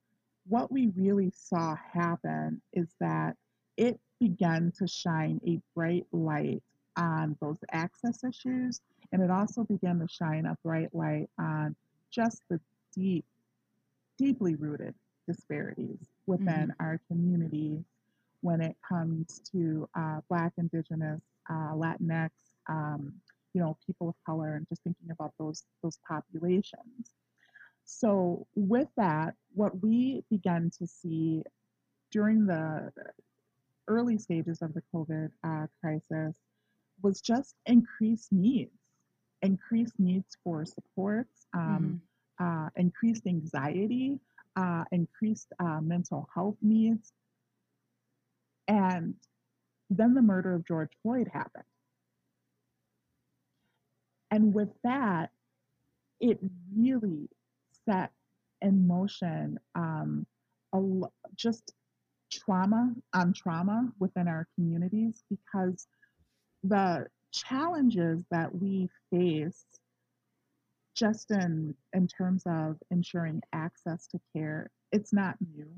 what 0.47 0.71
we 0.73 0.89
really 0.89 1.31
saw 1.31 1.77
happen 1.77 2.63
is 2.73 2.95
that 3.01 3.37
it 3.77 4.01
began 4.21 4.73
to 4.73 4.87
shine 4.87 5.41
a 5.47 5.61
bright 5.75 6.07
light 6.13 6.63
on 6.97 7.37
those 7.41 7.59
access 7.73 8.25
issues. 8.25 8.81
And 9.13 9.23
it 9.23 9.31
also 9.31 9.65
began 9.65 9.99
to 10.01 10.09
shine 10.09 10.47
a 10.47 10.57
bright 10.65 10.95
light 10.95 11.29
on 11.39 11.77
just 12.11 12.43
the 12.49 12.61
deep, 12.95 13.25
deeply 14.19 14.55
rooted 14.55 14.95
disparities 15.27 16.11
within 16.27 16.69
Mhm. 16.69 16.75
our 16.81 16.99
communities 17.09 17.85
when 18.41 18.61
it 18.61 18.77
comes 18.87 19.41
to 19.53 19.89
uh, 19.95 20.21
Black, 20.29 20.53
Indigenous, 20.59 21.23
uh, 21.49 21.73
Latinx, 21.75 22.31
um, 22.69 23.21
you 23.55 23.61
know, 23.61 23.77
people 23.87 24.09
of 24.09 24.15
color, 24.25 24.55
and 24.57 24.67
just 24.69 24.83
thinking 24.83 25.11
about 25.11 25.33
those 25.39 25.65
those 25.83 25.99
populations. 26.09 27.15
So 27.85 28.47
with 28.55 28.89
that, 28.97 29.37
what 29.55 29.81
we 29.83 30.25
began 30.31 30.71
to 30.71 30.87
see 30.87 31.45
during 32.11 32.47
the 32.47 32.93
early 33.89 34.19
stages 34.19 34.63
of 34.63 34.73
the 34.75 34.83
COVID 34.95 35.31
uh, 35.45 35.67
crisis 35.81 36.35
was 37.03 37.21
just 37.21 37.57
increased 37.67 38.33
needs, 38.33 38.79
increased 39.43 39.99
needs 39.99 40.37
for 40.45 40.65
supports, 40.65 41.47
um, 41.55 41.97
Mhm. 41.97 42.01
uh, 42.41 42.69
increased 42.77 43.27
anxiety, 43.27 44.21
uh, 44.57 44.85
increased 44.93 45.53
uh, 45.61 45.81
mental 45.81 46.29
health 46.35 46.57
needs, 46.63 47.13
and 48.69 49.15
then 49.91 50.15
the 50.15 50.23
murder 50.23 50.55
of 50.55 50.67
George 50.67 50.93
Floyd 51.03 51.29
happened. 51.33 51.65
And 54.31 54.55
with 54.55 54.71
that, 54.83 55.31
it 56.21 56.39
really 56.75 57.29
set 57.85 58.13
in 58.63 58.87
motion 58.87 59.59
um, 59.75 60.27
a, 60.73 60.81
just 61.37 61.73
trauma 62.31 62.95
on 63.15 63.33
trauma 63.33 63.93
within 63.99 64.29
our 64.29 64.49
communities 64.55 65.25
because 65.31 65.87
the 66.65 67.07
challenges 67.33 68.25
that 68.31 68.55
we 68.55 68.89
face 69.11 69.65
just 70.95 71.31
in 71.31 71.75
in 71.95 72.07
terms 72.07 72.43
of 72.47 72.77
ensuring 72.91 73.41
access 73.53 74.07
to 74.09 74.21
care 74.35 74.71
it's 74.93 75.13
not 75.13 75.37
new. 75.55 75.69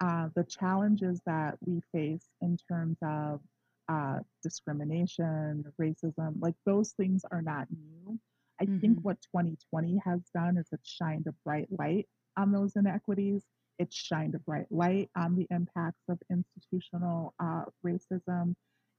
Uh, 0.00 0.28
the 0.34 0.42
challenges 0.44 1.20
that 1.26 1.56
we 1.64 1.80
face 1.92 2.28
in 2.40 2.56
terms 2.56 2.98
of 3.02 3.40
uh, 3.88 4.18
discrimination 4.42 5.64
racism 5.80 6.34
like 6.40 6.54
those 6.66 6.92
things 6.92 7.24
are 7.30 7.42
not 7.42 7.68
new. 7.70 8.18
I 8.60 8.68
think 8.80 8.98
Mhm. 8.98 9.02
what 9.02 9.20
2020 9.22 10.00
has 10.04 10.20
done 10.34 10.56
is 10.58 10.68
it's 10.72 10.88
shined 10.90 11.26
a 11.28 11.32
bright 11.44 11.68
light 11.78 12.08
on 12.36 12.50
those 12.52 12.76
inequities. 12.76 13.44
It's 13.78 13.96
shined 13.96 14.34
a 14.34 14.40
bright 14.40 14.66
light 14.70 15.10
on 15.16 15.36
the 15.36 15.46
impacts 15.50 16.02
of 16.08 16.18
institutional 16.30 17.34
uh, 17.40 17.64
racism 17.86 18.54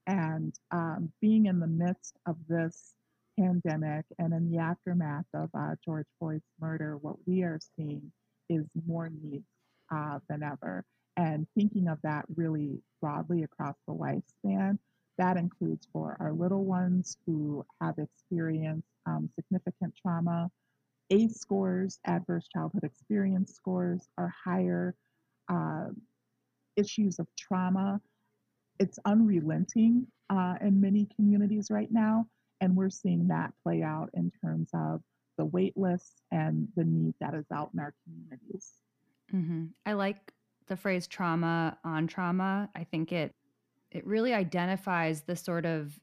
and 0.06 0.54
um, 0.70 1.12
being 1.20 1.46
in 1.46 1.60
the 1.60 1.66
midst 1.66 2.16
of 2.26 2.36
this 2.48 2.94
pandemic 3.38 4.04
and 4.18 4.32
in 4.32 4.50
the 4.50 4.58
aftermath 4.58 5.24
of 5.34 5.50
uh, 5.56 5.74
George 5.84 6.06
Floyd's 6.18 6.44
murder, 6.60 6.96
what 6.98 7.16
we 7.26 7.42
are 7.42 7.58
seeing 7.76 8.12
is 8.48 8.64
more 8.86 9.10
needs 9.22 9.44
uh, 9.92 10.18
than 10.28 10.42
ever. 10.42 10.84
And 11.16 11.46
thinking 11.56 11.88
of 11.88 11.98
that 12.02 12.24
really 12.36 12.80
broadly 13.00 13.44
across 13.44 13.76
the 13.86 13.94
lifespan, 13.94 14.78
that 15.18 15.36
includes 15.36 15.86
for 15.92 16.16
our 16.20 16.32
little 16.32 16.64
ones 16.64 17.16
who 17.24 17.64
have 17.80 17.94
experienced 17.98 18.88
um, 19.06 19.30
significant 19.36 19.94
trauma. 20.00 20.50
ACE 21.10 21.36
scores, 21.36 21.98
adverse 22.06 22.48
childhood 22.52 22.84
experience 22.84 23.54
scores, 23.54 24.08
are 24.18 24.32
higher. 24.44 24.94
Uh, 25.48 25.88
issues 26.76 27.18
of 27.18 27.26
trauma 27.38 28.00
it's 28.78 28.98
unrelenting 29.04 30.06
uh, 30.30 30.54
in 30.60 30.80
many 30.80 31.06
communities 31.16 31.70
right 31.70 31.90
now, 31.90 32.26
and 32.60 32.74
we're 32.74 32.90
seeing 32.90 33.28
that 33.28 33.52
play 33.62 33.82
out 33.82 34.10
in 34.14 34.30
terms 34.42 34.70
of 34.74 35.02
the 35.36 35.44
wait 35.44 35.76
lists 35.76 36.22
and 36.30 36.68
the 36.76 36.84
need 36.84 37.14
that 37.20 37.34
is 37.34 37.46
out 37.52 37.70
in 37.74 37.80
our 37.80 37.94
communities. 38.04 38.72
Mhm. 39.32 39.70
I 39.84 39.94
like 39.94 40.32
the 40.66 40.76
phrase 40.76 41.06
trauma 41.06 41.78
on 41.84 42.06
trauma. 42.06 42.70
I 42.74 42.84
think 42.84 43.12
it 43.12 43.34
it 43.90 44.06
really 44.06 44.34
identifies 44.34 45.22
the 45.22 45.36
sort 45.36 45.64
of 45.64 46.00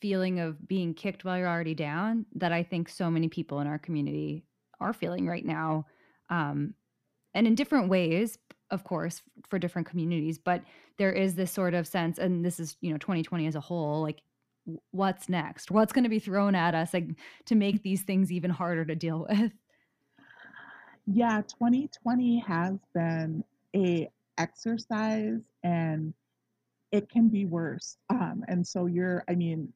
feeling 0.00 0.38
of 0.38 0.68
being 0.68 0.92
kicked 0.92 1.24
while 1.24 1.38
you're 1.38 1.48
already 1.48 1.74
down 1.74 2.26
that 2.34 2.52
I 2.52 2.62
think 2.62 2.90
so 2.90 3.10
many 3.10 3.28
people 3.28 3.60
in 3.60 3.66
our 3.66 3.78
community 3.78 4.44
are 4.80 4.92
feeling 4.92 5.26
right 5.26 5.44
now. 5.44 5.86
Um, 6.28 6.74
and 7.32 7.46
in 7.46 7.54
different 7.54 7.88
ways, 7.88 8.38
of 8.74 8.84
course, 8.84 9.22
for 9.48 9.58
different 9.58 9.88
communities, 9.88 10.38
but 10.38 10.64
there 10.98 11.12
is 11.12 11.36
this 11.36 11.52
sort 11.52 11.74
of 11.74 11.86
sense, 11.86 12.18
and 12.18 12.44
this 12.44 12.60
is, 12.60 12.76
you 12.80 12.90
know, 12.90 12.98
2020 12.98 13.46
as 13.46 13.56
a 13.56 13.60
whole, 13.60 14.02
like 14.02 14.22
what's 14.92 15.28
next? 15.28 15.70
What's 15.70 15.92
going 15.92 16.04
to 16.04 16.10
be 16.10 16.18
thrown 16.18 16.54
at 16.54 16.74
us 16.74 16.94
like 16.94 17.10
to 17.46 17.54
make 17.54 17.82
these 17.82 18.02
things 18.02 18.32
even 18.32 18.50
harder 18.50 18.84
to 18.84 18.94
deal 18.96 19.26
with? 19.30 19.52
Yeah, 21.06 21.42
2020 21.42 22.38
has 22.40 22.78
been 22.94 23.44
a 23.76 24.10
exercise 24.38 25.40
and 25.62 26.14
it 26.92 27.08
can 27.10 27.28
be 27.28 27.46
worse. 27.46 27.98
Um, 28.10 28.44
and 28.48 28.66
so 28.66 28.86
you're, 28.86 29.24
I 29.28 29.34
mean, 29.34 29.72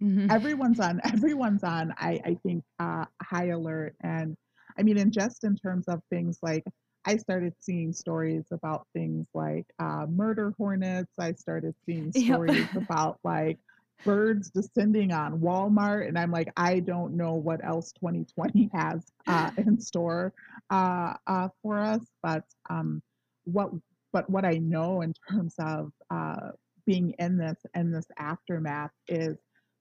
hmm 0.00 0.28
everyone's 0.30 0.80
on 0.80 1.00
everyone's 1.12 1.64
on 1.64 1.92
i 1.98 2.20
i 2.24 2.34
think 2.42 2.64
uh 2.78 3.04
high 3.22 3.48
alert 3.48 3.94
and 4.00 4.36
i 4.78 4.82
mean 4.82 4.98
and 4.98 5.12
just 5.12 5.44
in 5.44 5.56
terms 5.56 5.86
of 5.88 6.00
things 6.10 6.38
like 6.42 6.64
i 7.06 7.16
started 7.16 7.52
seeing 7.60 7.92
stories 7.92 8.46
about 8.52 8.86
things 8.94 9.26
like 9.34 9.66
uh 9.78 10.06
murder 10.08 10.52
hornets 10.58 11.12
i 11.18 11.32
started 11.32 11.74
seeing 11.86 12.12
Yep. 12.14 12.42
stories 12.42 12.68
about 12.76 13.18
like 13.24 13.58
birds 14.04 14.50
descending 14.50 15.12
on 15.12 15.40
walmart 15.40 16.06
and 16.08 16.18
i'm 16.18 16.30
like 16.30 16.48
i 16.56 16.80
don't 16.80 17.14
know 17.16 17.34
what 17.34 17.64
else 17.64 17.92
2020 17.92 18.68
has 18.72 19.04
uh 19.28 19.50
in 19.58 19.78
store 19.80 20.32
uh 20.70 21.14
uh 21.26 21.48
for 21.62 21.78
us 21.78 22.04
but 22.22 22.44
um 22.70 23.02
what 23.44 23.70
but 24.12 24.28
what 24.30 24.44
i 24.44 24.54
know 24.58 25.00
in 25.02 25.12
terms 25.28 25.54
of 25.58 25.90
uh 26.10 26.50
being 26.86 27.14
in 27.18 27.36
this 27.36 27.58
in 27.74 27.90
this 27.90 28.06
aftermath 28.18 28.90
is 29.08 29.36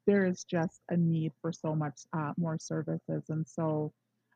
there 0.08 0.26
is 0.26 0.44
just 0.44 0.82
a 0.90 0.98
need 0.98 1.32
for 1.42 1.52
so 1.52 1.76
much 1.76 2.02
uh, 2.14 2.34
more 2.38 2.58
services. 2.60 3.24
And 3.30 3.48
so, 3.48 3.92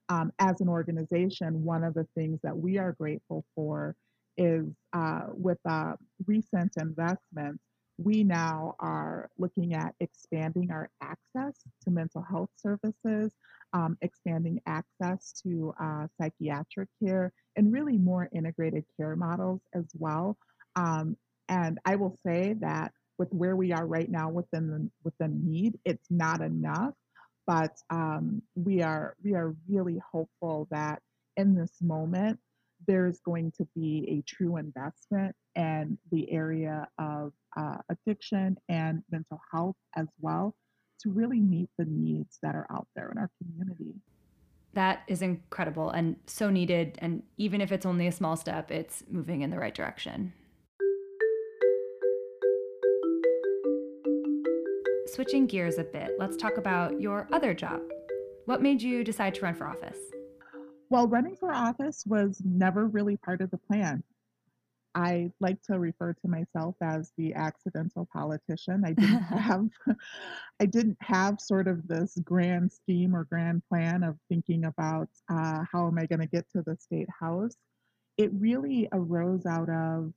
um, 0.10 0.32
as 0.40 0.62
an 0.62 0.70
organization, 0.70 1.64
one 1.64 1.84
of 1.84 1.94
the 1.94 2.08
things 2.16 2.40
that 2.44 2.58
we 2.58 2.78
are 2.78 2.94
grateful 2.94 3.46
for 3.56 3.96
is 4.38 4.66
uh, 4.94 5.24
with 5.30 5.58
uh, 5.68 5.94
recent 6.26 6.74
investments, 6.78 7.64
we 7.98 8.24
now 8.24 8.76
are 8.80 9.30
looking 9.38 9.74
at 9.74 9.96
expanding 10.00 10.72
our 10.72 10.90
access 11.02 11.56
to 11.84 11.90
mental 11.90 12.22
health 12.22 12.50
services, 12.56 13.34
um, 13.74 13.98
expanding 14.02 14.62
access 14.68 15.34
to 15.44 15.74
uh, 15.82 16.08
psychiatric 16.22 16.90
care, 17.04 17.34
and 17.56 17.74
really 17.74 17.98
more 17.98 18.30
integrated 18.34 18.86
care 18.98 19.16
models 19.16 19.62
as 19.74 19.86
well. 19.98 20.38
Um, 20.76 21.18
and 21.50 21.80
I 21.86 21.96
will 21.96 22.16
say 22.26 22.54
that 22.60 22.92
with 23.18 23.34
where 23.34 23.56
we 23.56 23.72
are 23.72 23.86
right 23.86 24.10
now 24.10 24.30
within 24.30 24.70
the 24.70 24.90
within 25.04 25.42
need, 25.44 25.80
it's 25.86 26.08
not 26.12 26.42
enough. 26.42 26.94
But 27.48 27.78
um, 27.90 28.42
we 28.56 28.82
are 28.82 29.16
we 29.24 29.34
are 29.34 29.56
really 29.70 30.02
hopeful 30.12 30.68
that 30.70 31.02
in 31.38 31.56
this 31.56 31.72
moment 31.82 32.40
there's 32.86 33.20
going 33.22 33.52
to 33.58 33.68
be 33.76 34.06
a 34.10 34.22
true 34.30 34.58
investment 34.58 35.36
in 35.56 35.98
the 36.12 36.32
area 36.32 36.88
of 37.00 37.32
uh, 37.58 37.78
addiction 37.90 38.58
and 38.70 39.02
mental 39.10 39.40
health 39.52 39.76
as 39.96 40.08
well 40.20 40.54
to 41.02 41.10
really 41.10 41.40
meet 41.40 41.70
the 41.78 41.86
needs 41.86 42.38
that 42.44 42.54
are 42.56 42.68
out 42.72 42.88
there 42.96 43.10
in 43.12 43.18
our 43.18 43.30
community. 43.42 43.96
That 44.74 45.02
is 45.08 45.22
incredible 45.22 45.90
and 45.90 46.18
so 46.28 46.50
needed. 46.50 47.00
And 47.02 47.24
even 47.38 47.62
if 47.62 47.72
it's 47.72 47.86
only 47.86 48.08
a 48.08 48.12
small 48.12 48.36
step, 48.36 48.72
it's 48.72 49.04
moving 49.10 49.42
in 49.42 49.50
the 49.50 49.58
right 49.58 49.74
direction. 49.74 50.34
Switching 55.18 55.48
gears 55.48 55.80
a 55.80 55.84
bit, 55.84 56.12
let's 56.20 56.38
talk 56.38 56.58
about 56.58 57.02
your 57.02 57.28
other 57.34 57.52
job. 57.52 57.82
What 58.46 58.62
made 58.62 58.84
you 58.84 59.04
decide 59.04 59.34
to 59.34 59.42
run 59.42 59.56
for 59.56 59.66
office? 59.66 59.98
Well, 60.92 61.08
running 61.08 61.36
for 61.36 61.52
office 61.52 62.04
was 62.06 62.40
never 62.46 62.86
really 62.86 63.18
part 63.18 63.42
of 63.42 63.50
the 63.50 63.58
plan. 63.58 64.04
I 64.94 65.32
like 65.40 65.60
to 65.64 65.80
refer 65.80 66.14
to 66.14 66.28
myself 66.28 66.76
as 66.84 67.14
the 67.18 67.34
accidental 67.34 68.08
politician. 68.14 68.84
I 68.86 68.94
didn't 68.94 69.24
have 69.24 69.68
I 70.60 70.68
didn't 70.68 70.98
have 71.02 71.42
sort 71.42 71.68
of 71.68 71.88
this 71.88 72.16
grand 72.24 72.72
scheme 72.72 73.16
or 73.16 73.24
grand 73.24 73.64
plan 73.70 74.04
of 74.04 74.20
thinking 74.30 74.66
about 74.66 75.10
uh, 75.32 75.64
how 75.72 75.88
am 75.88 75.98
I 75.98 76.06
going 76.06 76.22
to 76.22 76.28
get 76.28 76.48
to 76.52 76.62
the 76.62 76.78
state 76.80 77.10
house. 77.20 77.56
It 78.20 78.30
really 78.34 78.88
arose 78.92 79.48
out 79.48 79.70
of 79.70 80.14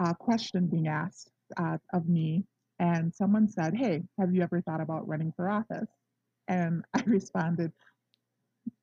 a 0.00 0.16
question 0.16 0.66
being 0.66 0.88
asked 0.88 1.30
uh, 1.56 1.78
of 1.92 2.08
me, 2.08 2.44
and 2.80 3.14
someone 3.14 3.48
said, 3.48 3.76
"Hey, 3.76 4.02
have 4.18 4.34
you 4.34 4.42
ever 4.42 4.62
thought 4.62 4.82
about 4.82 5.08
running 5.08 5.32
for 5.36 5.50
office?" 5.50 5.90
And 6.48 6.84
I 6.94 7.02
responded, 7.06 7.72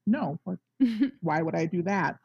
"No. 0.08 0.40
Why 1.22 1.42
would 1.42 1.56
I 1.56 1.66
do 1.66 1.84
that?" 1.84 2.20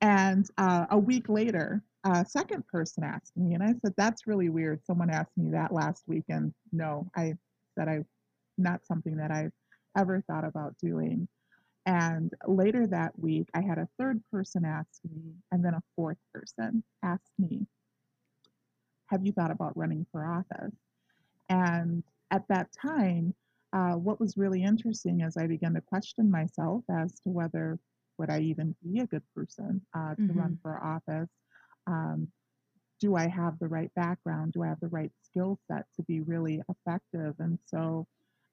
And 0.00 0.48
uh, 0.58 0.86
a 0.90 0.98
week 0.98 1.28
later, 1.28 1.84
a 2.04 2.24
second 2.24 2.66
person 2.68 3.04
asked 3.04 3.36
me, 3.36 3.54
and 3.54 3.62
I 3.62 3.74
said, 3.84 3.94
That's 3.96 4.26
really 4.26 4.48
weird. 4.48 4.84
Someone 4.86 5.10
asked 5.10 5.36
me 5.36 5.50
that 5.50 5.72
last 5.72 6.04
week, 6.08 6.24
and 6.28 6.54
no, 6.72 7.10
I 7.16 7.34
said 7.76 7.88
I 7.88 8.04
not 8.58 8.86
something 8.86 9.16
that 9.18 9.30
I've 9.30 9.52
ever 9.96 10.22
thought 10.22 10.44
about 10.44 10.76
doing. 10.78 11.28
And 11.86 12.32
later 12.46 12.86
that 12.88 13.18
week, 13.18 13.48
I 13.54 13.62
had 13.62 13.78
a 13.78 13.88
third 13.98 14.22
person 14.30 14.64
ask 14.64 15.00
me, 15.10 15.34
and 15.52 15.64
then 15.64 15.74
a 15.74 15.82
fourth 15.96 16.18
person 16.34 16.84
asked 17.02 17.32
me, 17.38 17.66
Have 19.06 19.26
you 19.26 19.32
thought 19.32 19.50
about 19.50 19.76
running 19.76 20.06
for 20.12 20.24
office? 20.26 20.74
And 21.48 22.02
at 22.30 22.46
that 22.48 22.68
time, 22.80 23.34
uh, 23.72 23.92
what 23.92 24.20
was 24.20 24.36
really 24.36 24.62
interesting 24.62 25.20
is 25.20 25.36
I 25.36 25.46
began 25.46 25.74
to 25.74 25.80
question 25.80 26.30
myself 26.30 26.84
as 26.90 27.12
to 27.20 27.28
whether 27.28 27.78
would 28.18 28.30
I 28.30 28.40
even 28.40 28.74
be 28.82 29.00
a 29.00 29.06
good 29.06 29.22
person 29.34 29.80
uh, 29.94 30.14
to 30.14 30.22
mm-hmm. 30.22 30.38
run 30.38 30.58
for 30.62 30.82
office 30.82 31.28
um, 31.88 32.28
do 33.00 33.16
I 33.16 33.28
have 33.28 33.58
the 33.58 33.68
right 33.68 33.92
background? 33.94 34.52
Do 34.52 34.62
I 34.62 34.68
have 34.68 34.80
the 34.80 34.88
right 34.88 35.12
skill 35.22 35.58
set 35.68 35.86
to 35.96 36.02
be 36.02 36.20
really 36.20 36.60
effective? 36.68 37.34
And 37.38 37.58
so 37.66 38.06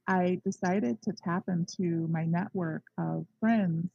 I 0.07 0.39
decided 0.45 1.01
to 1.01 1.13
tap 1.13 1.43
into 1.47 2.07
my 2.07 2.25
network 2.25 2.83
of 2.97 3.25
friends 3.39 3.89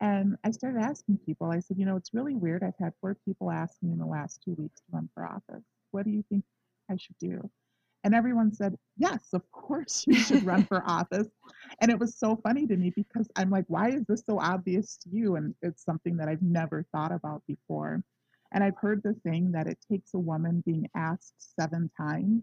and 0.00 0.36
I 0.42 0.50
started 0.50 0.82
asking 0.82 1.18
people, 1.24 1.52
I 1.52 1.60
said, 1.60 1.78
you 1.78 1.86
know, 1.86 1.94
it's 1.94 2.12
really 2.12 2.34
weird. 2.34 2.64
I've 2.64 2.74
had 2.80 2.92
four 3.00 3.16
people 3.24 3.52
ask 3.52 3.76
me 3.82 3.92
in 3.92 3.98
the 3.98 4.04
last 4.04 4.42
two 4.44 4.54
weeks 4.54 4.80
to 4.80 4.86
run 4.90 5.08
for 5.14 5.24
office. 5.24 5.62
What 5.92 6.04
do 6.04 6.10
you 6.10 6.24
think 6.28 6.44
I 6.90 6.96
should 6.96 7.16
do? 7.20 7.48
And 8.04 8.14
everyone 8.14 8.52
said, 8.52 8.76
yes, 8.96 9.28
of 9.32 9.42
course 9.52 10.04
you 10.06 10.14
should 10.14 10.44
run 10.44 10.64
for 10.64 10.82
office. 10.86 11.28
And 11.80 11.90
it 11.90 11.98
was 11.98 12.16
so 12.18 12.36
funny 12.36 12.66
to 12.66 12.76
me 12.76 12.92
because 12.94 13.28
I'm 13.36 13.50
like, 13.50 13.64
why 13.68 13.90
is 13.90 14.04
this 14.08 14.24
so 14.26 14.40
obvious 14.40 14.96
to 14.98 15.10
you? 15.10 15.36
And 15.36 15.54
it's 15.62 15.84
something 15.84 16.16
that 16.16 16.28
I've 16.28 16.42
never 16.42 16.84
thought 16.92 17.12
about 17.12 17.42
before. 17.46 18.02
And 18.52 18.62
I've 18.62 18.76
heard 18.76 19.02
the 19.02 19.14
saying 19.24 19.52
that 19.52 19.66
it 19.66 19.78
takes 19.90 20.14
a 20.14 20.18
woman 20.18 20.62
being 20.66 20.88
asked 20.94 21.34
seven 21.58 21.90
times. 21.96 22.42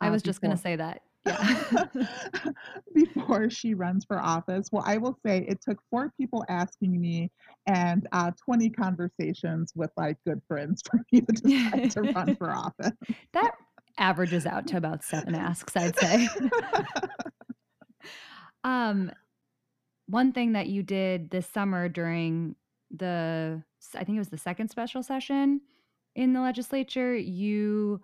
I 0.00 0.08
uh, 0.08 0.12
was 0.12 0.22
just 0.22 0.40
going 0.40 0.50
to 0.50 0.60
say 0.60 0.76
that. 0.76 1.02
Yeah. 1.26 1.86
before 2.94 3.48
she 3.48 3.72
runs 3.72 4.04
for 4.04 4.18
office. 4.18 4.68
Well, 4.70 4.84
I 4.86 4.98
will 4.98 5.18
say 5.24 5.46
it 5.48 5.58
took 5.66 5.78
four 5.90 6.12
people 6.18 6.44
asking 6.50 7.00
me 7.00 7.30
and 7.66 8.06
uh, 8.12 8.32
20 8.44 8.68
conversations 8.68 9.72
with 9.74 9.90
like 9.96 10.18
good 10.26 10.42
friends 10.46 10.82
for 10.82 11.00
me 11.10 11.22
to 11.22 11.32
decide 11.32 11.90
to 11.92 12.02
run 12.12 12.36
for 12.36 12.50
office. 12.50 12.92
That 13.32 13.54
averages 13.98 14.46
out 14.46 14.66
to 14.68 14.76
about 14.76 15.04
seven 15.04 15.34
asks, 15.34 15.76
I'd 15.76 15.98
say. 15.98 16.28
um, 18.64 19.10
one 20.06 20.32
thing 20.32 20.52
that 20.52 20.66
you 20.66 20.82
did 20.82 21.30
this 21.30 21.46
summer 21.46 21.88
during 21.88 22.56
the 22.90 23.62
I 23.94 24.04
think 24.04 24.16
it 24.16 24.20
was 24.20 24.28
the 24.28 24.38
second 24.38 24.68
special 24.68 25.02
session 25.02 25.60
in 26.14 26.32
the 26.32 26.40
legislature, 26.40 27.16
you 27.16 28.00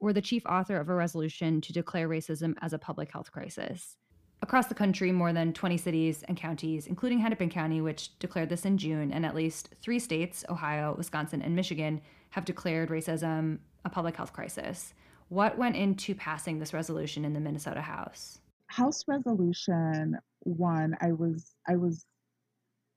were 0.00 0.12
the 0.12 0.22
chief 0.22 0.44
author 0.46 0.78
of 0.78 0.88
a 0.88 0.94
resolution 0.94 1.60
to 1.62 1.72
declare 1.72 2.08
racism 2.08 2.54
as 2.60 2.72
a 2.72 2.78
public 2.78 3.10
health 3.12 3.32
crisis. 3.32 3.96
Across 4.42 4.66
the 4.66 4.74
country, 4.74 5.12
more 5.12 5.32
than 5.32 5.52
20 5.52 5.78
cities 5.78 6.22
and 6.28 6.36
counties, 6.36 6.86
including 6.86 7.18
Hennepin 7.18 7.48
County, 7.48 7.80
which 7.80 8.18
declared 8.18 8.50
this 8.50 8.66
in 8.66 8.76
June, 8.76 9.10
and 9.10 9.24
at 9.24 9.34
least 9.34 9.74
three 9.80 9.98
states, 9.98 10.44
Ohio, 10.50 10.94
Wisconsin, 10.96 11.40
and 11.40 11.56
Michigan, 11.56 12.00
have 12.30 12.44
declared 12.44 12.90
racism 12.90 13.58
a 13.84 13.90
public 13.90 14.16
health 14.16 14.32
crisis. 14.32 14.92
What 15.28 15.58
went 15.58 15.76
into 15.76 16.14
passing 16.14 16.58
this 16.58 16.72
resolution 16.72 17.24
in 17.24 17.32
the 17.32 17.40
Minnesota 17.40 17.80
House? 17.80 18.40
House 18.68 19.04
Resolution 19.08 20.18
1, 20.40 20.96
I 21.00 21.12
was 21.12 21.54
I 21.68 21.76
was 21.76 22.04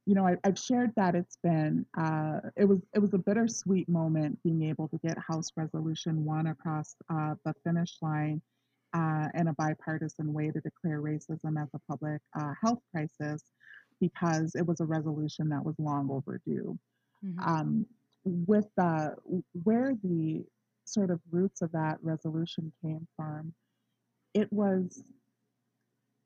you 0.05 0.15
know, 0.15 0.25
I, 0.25 0.37
have 0.43 0.57
shared 0.57 0.91
that 0.95 1.13
it's 1.13 1.37
been 1.43 1.85
uh, 1.95 2.39
it 2.57 2.65
was 2.65 2.79
it 2.95 2.99
was 2.99 3.13
a 3.13 3.19
bittersweet 3.19 3.87
moment 3.87 4.41
being 4.43 4.63
able 4.63 4.87
to 4.87 4.97
get 5.05 5.15
House 5.19 5.51
Resolution 5.55 6.25
One 6.25 6.47
across 6.47 6.95
uh, 7.11 7.35
the 7.45 7.53
finish 7.63 7.95
line 8.01 8.41
uh, 8.95 9.27
in 9.35 9.49
a 9.49 9.53
bipartisan 9.53 10.33
way 10.33 10.49
to 10.49 10.59
declare 10.61 10.99
racism 10.99 11.61
as 11.61 11.69
a 11.75 11.79
public 11.87 12.21
uh, 12.39 12.53
health 12.59 12.79
crisis, 12.91 13.43
because 14.01 14.55
it 14.55 14.65
was 14.65 14.79
a 14.79 14.85
resolution 14.85 15.47
that 15.49 15.63
was 15.63 15.75
long 15.77 16.09
overdue. 16.09 16.75
Mm-hmm. 17.23 17.47
Um, 17.47 17.85
with 18.25 18.65
the 18.77 19.15
where 19.63 19.93
the 20.01 20.43
sort 20.93 21.11
of 21.11 21.19
roots 21.31 21.61
of 21.61 21.71
that 21.71 21.97
resolution 22.01 22.71
came 22.81 23.07
from, 23.15 23.53
it 24.33 24.51
was 24.51 25.03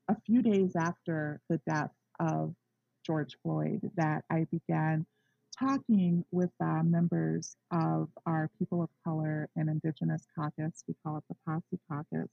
a 0.10 0.16
few 0.26 0.42
days 0.42 0.76
after 0.76 1.40
the 1.50 1.60
death 1.68 1.92
of 2.20 2.54
George 3.06 3.38
Floyd 3.44 3.82
that 3.96 4.24
I 4.30 4.48
began 4.52 5.06
talking 5.58 6.26
with 6.32 6.50
uh, 6.62 6.84
members 6.84 7.56
of 7.72 8.10
our 8.26 8.50
People 8.58 8.82
of 8.82 8.90
Color 9.04 9.50
and 9.56 9.70
Indigenous 9.70 10.26
Caucus, 10.38 10.84
we 10.88 10.96
call 11.04 11.18
it 11.18 11.24
the 11.30 11.36
POCI 11.48 11.80
Caucus, 11.90 12.30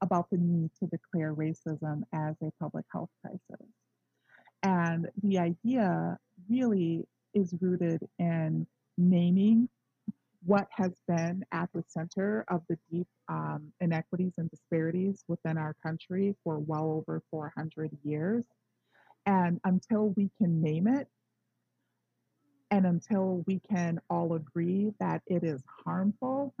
about 0.00 0.30
the 0.30 0.38
need 0.38 0.70
to 0.78 0.86
declare 0.86 1.34
racism 1.34 2.02
as 2.14 2.36
a 2.42 2.50
public 2.60 2.84
health 2.92 3.10
crisis. 3.22 3.66
And 4.62 5.08
the 5.22 5.38
idea 5.38 6.18
really 6.48 7.06
is 7.34 7.54
rooted 7.60 8.06
in 8.18 8.66
naming 8.96 9.68
what 10.44 10.68
has 10.70 10.92
been 11.06 11.44
at 11.52 11.68
the 11.74 11.84
center 11.88 12.44
of 12.48 12.62
the 12.68 12.78
deep 12.90 13.06
um, 13.28 13.72
inequities 13.80 14.32
and 14.38 14.50
disparities 14.50 15.22
within 15.28 15.58
our 15.58 15.74
country 15.82 16.34
for 16.42 16.58
well 16.58 16.90
over 16.92 17.22
400 17.30 17.90
years 18.04 18.44
and 19.26 19.60
until 19.64 20.08
we 20.16 20.30
can 20.38 20.60
name 20.62 20.86
it, 20.86 21.06
and 22.70 22.86
until 22.86 23.44
we 23.46 23.60
can 23.60 24.00
all 24.08 24.34
agree 24.34 24.92
that 25.00 25.22
it 25.26 25.44
is 25.44 25.62
harmful, 25.84 26.54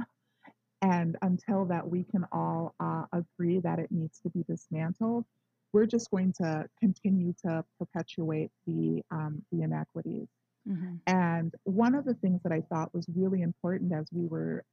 and 0.82 1.16
until 1.22 1.64
that 1.66 1.88
we 1.88 2.04
can 2.04 2.26
all 2.32 2.74
uh, 2.80 3.04
agree 3.12 3.60
that 3.60 3.78
it 3.78 3.90
needs 3.90 4.20
to 4.20 4.30
be 4.30 4.44
dismantled, 4.48 5.24
we're 5.72 5.86
just 5.86 6.10
going 6.10 6.32
to 6.32 6.66
continue 6.80 7.32
to 7.44 7.64
perpetuate 7.78 8.50
the 8.66 9.02
um, 9.10 9.42
the 9.52 9.62
inequities. 9.62 10.28
Mm-hmm. 10.68 10.96
And 11.06 11.54
one 11.64 11.94
of 11.94 12.04
the 12.04 12.14
things 12.14 12.40
that 12.42 12.52
I 12.52 12.60
thought 12.60 12.94
was 12.94 13.06
really 13.14 13.42
important 13.42 13.92
as 13.92 14.06
we 14.12 14.26
were 14.26 14.64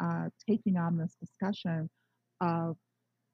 uh, 0.00 0.28
taking 0.48 0.76
on 0.76 0.96
this 0.96 1.16
discussion 1.20 1.88
of 2.40 2.76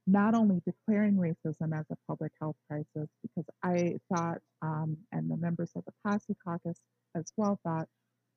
not 0.07 0.35
only 0.35 0.63
declaring 0.65 1.17
racism 1.17 1.79
as 1.79 1.85
a 1.91 1.97
public 2.07 2.33
health 2.41 2.57
crisis, 2.69 3.11
because 3.23 3.45
I 3.63 3.99
thought, 4.13 4.39
um, 4.63 4.97
and 5.13 5.31
the 5.31 5.37
members 5.37 5.71
of 5.77 5.85
the 5.85 5.93
POCI 6.07 6.35
Caucus 6.45 6.81
as 7.15 7.33
well 7.37 7.61
thought, 7.63 7.89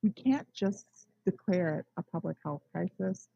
we 0.03 0.09
can't 0.09 0.51
just 0.53 0.85
declare 1.25 1.79
it 1.79 1.85
a 1.97 2.03
public 2.03 2.37
health 2.43 2.63
crisis. 2.73 3.29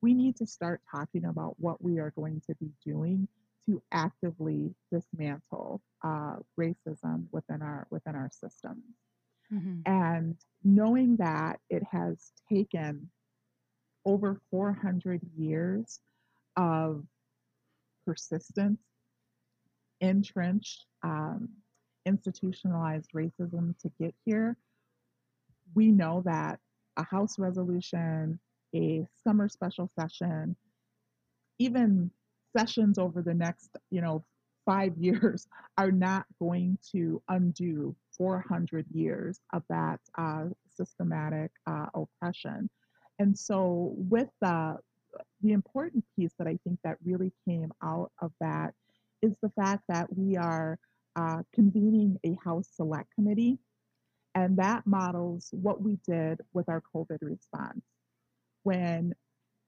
We 0.00 0.14
need 0.14 0.36
to 0.36 0.46
start 0.46 0.80
talking 0.90 1.24
about 1.24 1.56
what 1.58 1.82
we 1.82 1.98
are 1.98 2.10
going 2.10 2.42
to 2.46 2.54
be 2.56 2.70
doing 2.84 3.26
to 3.66 3.82
actively 3.92 4.74
dismantle 4.92 5.80
uh, 6.04 6.36
racism 6.58 7.26
within 7.30 7.62
our 7.62 7.86
within 7.90 8.14
our 8.14 8.28
systems. 8.30 8.82
Mm-hmm. 9.52 9.80
And 9.86 10.36
knowing 10.64 11.16
that 11.16 11.60
it 11.68 11.82
has 11.90 12.32
taken 12.48 13.10
over 14.04 14.40
400 14.50 15.20
years 15.36 16.00
of 16.56 17.04
persistent, 18.06 18.78
entrenched, 20.00 20.86
um, 21.02 21.48
institutionalized 22.04 23.10
racism 23.14 23.78
to 23.78 23.90
get 24.00 24.14
here, 24.24 24.56
we 25.74 25.90
know 25.90 26.22
that 26.24 26.58
a 26.96 27.04
House 27.04 27.38
resolution, 27.38 28.38
a 28.74 29.06
summer 29.24 29.48
special 29.48 29.90
session, 29.98 30.56
even 31.58 32.10
sessions 32.56 32.98
over 32.98 33.22
the 33.22 33.34
next, 33.34 33.70
you 33.90 34.00
know, 34.00 34.24
five 34.66 34.96
years 34.98 35.46
are 35.78 35.92
not 35.92 36.26
going 36.40 36.78
to 36.92 37.22
undo 37.28 37.94
400 38.16 38.86
years 38.92 39.40
of 39.52 39.62
that 39.68 40.00
uh, 40.16 40.46
systematic 40.68 41.50
uh, 41.66 41.86
oppression. 41.94 42.68
And 43.18 43.38
so, 43.38 43.92
with 43.96 44.28
the 44.40 44.78
the 45.42 45.52
important 45.52 46.04
piece 46.16 46.32
that 46.38 46.46
I 46.46 46.58
think 46.64 46.78
that 46.84 46.96
really 47.04 47.32
came 47.46 47.70
out 47.82 48.10
of 48.22 48.32
that 48.40 48.72
is 49.20 49.34
the 49.42 49.50
fact 49.50 49.82
that 49.88 50.06
we 50.16 50.36
are 50.36 50.78
uh, 51.16 51.42
convening 51.54 52.18
a 52.24 52.36
House 52.42 52.68
Select 52.74 53.14
Committee, 53.14 53.58
and 54.34 54.56
that 54.56 54.86
models 54.86 55.50
what 55.52 55.82
we 55.82 55.98
did 56.06 56.40
with 56.54 56.68
our 56.68 56.82
COVID 56.94 57.18
response. 57.20 57.84
When 58.62 59.14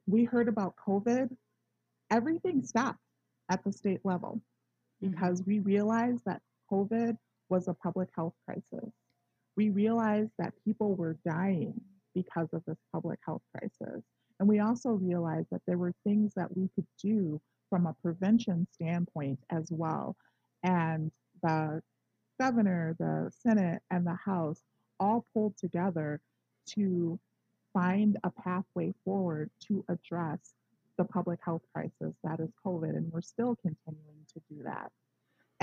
we 0.06 0.24
heard 0.24 0.48
about 0.48 0.74
COVID, 0.86 1.28
everything 2.10 2.62
stopped 2.62 3.00
at 3.50 3.62
the 3.64 3.72
state 3.72 4.00
level 4.04 4.40
mm-hmm. 5.02 5.10
because 5.10 5.42
we 5.44 5.58
realized 5.58 6.22
that 6.26 6.40
COVID 6.70 7.16
was 7.48 7.68
a 7.68 7.74
public 7.74 8.08
health 8.14 8.34
crisis. 8.44 8.90
We 9.56 9.70
realized 9.70 10.32
that 10.38 10.54
people 10.64 10.94
were 10.94 11.16
dying 11.24 11.80
because 12.14 12.48
of 12.52 12.62
this 12.66 12.78
public 12.92 13.18
health 13.24 13.42
crisis. 13.56 14.02
And 14.40 14.48
we 14.48 14.60
also 14.60 14.90
realized 14.90 15.48
that 15.52 15.62
there 15.66 15.78
were 15.78 15.92
things 16.04 16.32
that 16.34 16.56
we 16.56 16.68
could 16.74 16.86
do 17.02 17.40
from 17.70 17.86
a 17.86 17.94
prevention 18.02 18.66
standpoint 18.72 19.38
as 19.50 19.68
well. 19.70 20.16
And 20.62 21.10
the 21.42 21.82
governor, 22.40 22.96
the 22.98 23.30
Senate, 23.42 23.82
and 23.90 24.06
the 24.06 24.14
House 24.14 24.62
all 24.98 25.26
pulled 25.32 25.56
together 25.56 26.20
to 26.70 27.18
find 27.72 28.16
a 28.24 28.30
pathway 28.30 28.92
forward 29.04 29.50
to 29.68 29.84
address 29.88 30.54
the 30.96 31.04
public 31.04 31.40
health 31.44 31.62
crisis 31.72 32.14
that 32.22 32.40
is 32.40 32.50
COVID. 32.64 32.90
And 32.90 33.12
we're 33.12 33.20
still 33.20 33.56
continuing 33.56 34.24
to 34.32 34.40
do 34.48 34.62
that. 34.64 34.90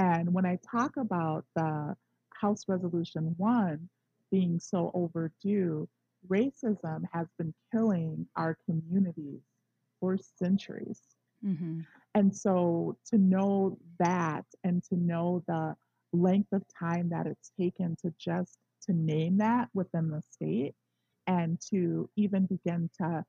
And 0.02 0.34
when 0.34 0.48
I 0.48 0.58
talk 0.72 0.98
about 0.98 1.46
the 1.56 1.96
House 2.32 2.64
Resolution 2.68 3.36
1 3.38 3.88
being 4.32 4.60
so 4.60 4.90
overdue, 4.96 5.88
racism 6.28 7.04
has 7.14 7.28
been 7.38 7.54
killing 7.72 8.26
our 8.36 8.58
communities 8.66 9.42
for 10.00 10.18
centuries. 10.40 11.02
Mm-hmm. 11.46 11.82
And 12.16 12.36
so 12.36 12.98
to 13.12 13.20
know 13.20 13.78
that 14.00 14.46
and 14.64 14.84
to 14.86 14.96
know 14.96 15.44
the 15.48 15.76
length 16.14 16.52
of 16.52 16.64
time 16.80 17.10
that 17.10 17.28
it's 17.28 17.52
taken 17.60 17.96
to 18.02 18.12
just 18.20 18.58
to 18.88 18.94
name 18.94 19.38
that 19.38 19.70
within 19.76 20.10
the 20.10 20.24
state 20.32 20.74
and 21.28 21.62
to 21.70 22.10
even 22.16 22.48
begin 22.48 22.90
to 22.98 23.24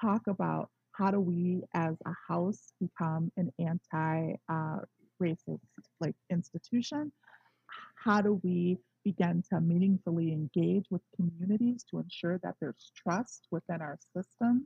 talk 0.00 0.26
about 0.26 0.70
how 0.90 1.12
do 1.12 1.20
we 1.20 1.62
as 1.72 1.94
a 2.04 2.12
house 2.26 2.72
become 2.80 3.30
an 3.36 3.52
anti 3.60 4.34
uh, 4.48 4.78
racist 5.22 5.58
like 6.00 6.14
institution 6.30 7.12
how 7.96 8.20
do 8.20 8.40
we 8.42 8.78
begin 9.04 9.42
to 9.50 9.60
meaningfully 9.60 10.32
engage 10.32 10.86
with 10.90 11.02
communities 11.14 11.84
to 11.88 11.98
ensure 11.98 12.38
that 12.38 12.54
there's 12.60 12.90
trust 12.96 13.46
within 13.50 13.80
our 13.80 13.98
systems 14.14 14.64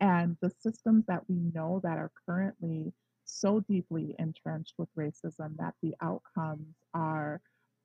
and 0.00 0.36
the 0.40 0.50
systems 0.60 1.04
that 1.06 1.22
we 1.28 1.36
know 1.54 1.80
that 1.82 1.98
are 1.98 2.10
currently 2.26 2.92
so 3.24 3.60
deeply 3.60 4.14
entrenched 4.18 4.74
with 4.78 4.88
racism 4.96 5.56
that 5.56 5.74
the 5.82 5.94
outcomes 6.02 6.76
are 6.92 7.40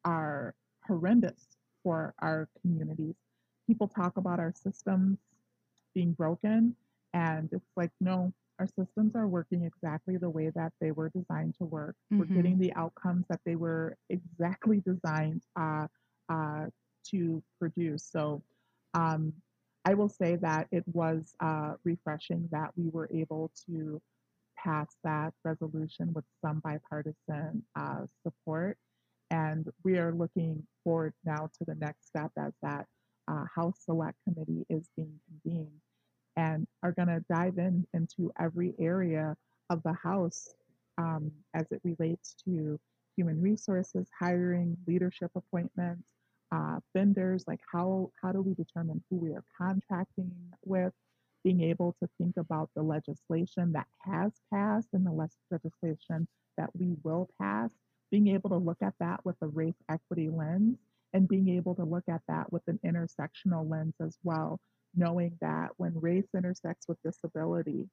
are 0.05 0.53
horrendous 0.87 1.57
for 1.83 2.13
our 2.19 2.49
communities. 2.61 3.15
People 3.67 3.87
talk 3.87 4.17
about 4.17 4.39
our 4.39 4.53
systems 4.53 5.17
being 5.93 6.13
broken 6.13 6.75
and 7.13 7.49
it's 7.51 7.71
like 7.75 7.91
no, 8.01 8.33
our 8.59 8.67
systems 8.67 9.15
are 9.15 9.27
working 9.27 9.63
exactly 9.63 10.17
the 10.17 10.29
way 10.29 10.51
that 10.53 10.73
they 10.81 10.91
were 10.91 11.09
designed 11.09 11.55
to 11.57 11.65
work. 11.65 11.95
Mm-hmm. 12.11 12.19
We're 12.19 12.35
getting 12.35 12.59
the 12.59 12.73
outcomes 12.73 13.25
that 13.29 13.39
they 13.45 13.55
were 13.55 13.95
exactly 14.09 14.81
designed 14.85 15.43
uh, 15.59 15.87
uh, 16.27 16.65
to 17.11 17.41
produce. 17.59 18.05
So 18.11 18.43
um, 18.93 19.33
I 19.85 19.93
will 19.93 20.09
say 20.09 20.35
that 20.37 20.67
it 20.71 20.83
was 20.87 21.33
uh, 21.39 21.73
refreshing 21.85 22.49
that 22.51 22.71
we 22.75 22.89
were 22.89 23.09
able 23.13 23.51
to 23.67 24.01
pass 24.57 24.87
that 25.05 25.33
resolution 25.45 26.11
with 26.13 26.25
some 26.43 26.59
bipartisan 26.59 27.63
uh, 27.77 28.01
support. 28.23 28.77
And 29.31 29.67
we 29.83 29.97
are 29.97 30.13
looking 30.13 30.63
forward 30.83 31.13
now 31.23 31.49
to 31.57 31.65
the 31.65 31.75
next 31.75 32.07
step 32.07 32.31
as 32.37 32.51
that 32.61 32.87
uh, 33.29 33.45
House 33.55 33.79
Select 33.85 34.17
Committee 34.27 34.65
is 34.69 34.89
being 34.97 35.19
convened 35.27 35.81
and 36.39 36.65
are 36.83 36.93
going 36.93 37.09
to 37.09 37.23
dive 37.29 37.57
in 37.57 37.85
into 37.93 38.31
every 38.39 38.73
area 38.79 39.35
of 39.69 39.83
the 39.83 39.91
house 39.91 40.53
um, 40.97 41.29
as 41.53 41.65
it 41.71 41.81
relates 41.83 42.33
to 42.45 42.79
human 43.17 43.41
resources, 43.41 44.07
hiring, 44.17 44.77
leadership 44.87 45.31
appointments, 45.35 46.13
uh, 46.53 46.79
vendors, 46.95 47.43
like 47.45 47.59
how, 47.69 48.09
how 48.21 48.31
do 48.31 48.41
we 48.41 48.53
determine 48.53 49.03
who 49.09 49.17
we 49.17 49.31
are 49.31 49.43
contracting 49.57 50.31
with, 50.63 50.93
being 51.43 51.61
able 51.61 51.93
to 52.01 52.09
think 52.17 52.37
about 52.37 52.69
the 52.73 52.81
legislation 52.81 53.73
that 53.73 53.87
has 53.99 54.31
passed 54.53 54.87
and 54.93 55.05
the 55.05 55.29
legislation 55.51 56.25
that 56.57 56.69
we 56.73 56.95
will 57.03 57.29
pass, 57.41 57.69
being 58.11 58.27
able 58.29 58.49
to 58.49 58.57
look 58.57 58.81
at 58.81 58.93
that 59.01 59.19
with 59.25 59.35
a 59.41 59.47
race 59.47 59.81
equity 59.89 60.29
lens 60.29 60.77
and 61.13 61.27
being 61.27 61.49
able 61.49 61.75
to 61.75 61.83
look 61.83 62.03
at 62.09 62.21
that 62.29 62.51
with 62.51 62.63
an 62.67 62.79
intersectional 62.85 63.69
lens 63.69 63.95
as 64.01 64.17
well 64.23 64.59
knowing 64.95 65.37
that 65.41 65.69
when 65.77 65.99
race 65.99 66.27
intersects 66.35 66.87
with 66.87 67.01
disability, 67.03 67.89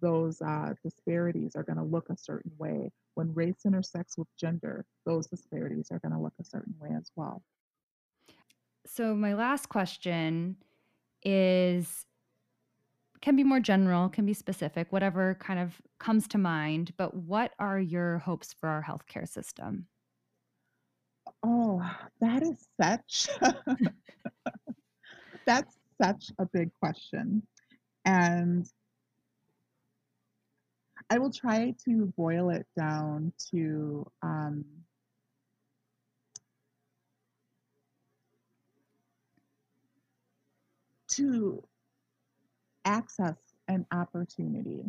those 0.00 0.40
uh, 0.42 0.74
disparities 0.82 1.56
are 1.56 1.62
going 1.62 1.78
to 1.78 1.84
look 1.84 2.08
a 2.10 2.16
certain 2.16 2.52
way. 2.58 2.90
When 3.14 3.32
race 3.34 3.64
intersects 3.64 4.18
with 4.18 4.28
gender, 4.38 4.84
those 5.06 5.26
disparities 5.26 5.88
are 5.90 5.98
going 5.98 6.12
to 6.12 6.20
look 6.20 6.34
a 6.40 6.44
certain 6.44 6.74
way 6.78 6.90
as 6.96 7.10
well. 7.16 7.42
So, 8.86 9.14
my 9.14 9.34
last 9.34 9.68
question 9.68 10.56
is 11.24 12.06
can 13.22 13.34
be 13.34 13.42
more 13.42 13.60
general, 13.60 14.08
can 14.08 14.26
be 14.26 14.34
specific, 14.34 14.92
whatever 14.92 15.36
kind 15.40 15.58
of 15.58 15.80
comes 15.98 16.28
to 16.28 16.38
mind, 16.38 16.92
but 16.96 17.14
what 17.14 17.52
are 17.58 17.80
your 17.80 18.18
hopes 18.18 18.52
for 18.52 18.68
our 18.68 18.84
healthcare 18.84 19.26
system? 19.26 19.86
Oh, 21.42 21.82
that 22.20 22.42
is 22.42 22.68
such 22.80 23.28
that's 25.46 25.75
such 26.00 26.30
a 26.38 26.46
big 26.46 26.70
question. 26.80 27.42
And 28.04 28.66
I 31.10 31.18
will 31.18 31.30
try 31.32 31.74
to 31.84 32.12
boil 32.16 32.50
it 32.50 32.66
down 32.76 33.32
to 33.50 34.10
um, 34.22 34.64
to 41.10 41.62
access 42.84 43.36
an 43.68 43.86
opportunity. 43.92 44.84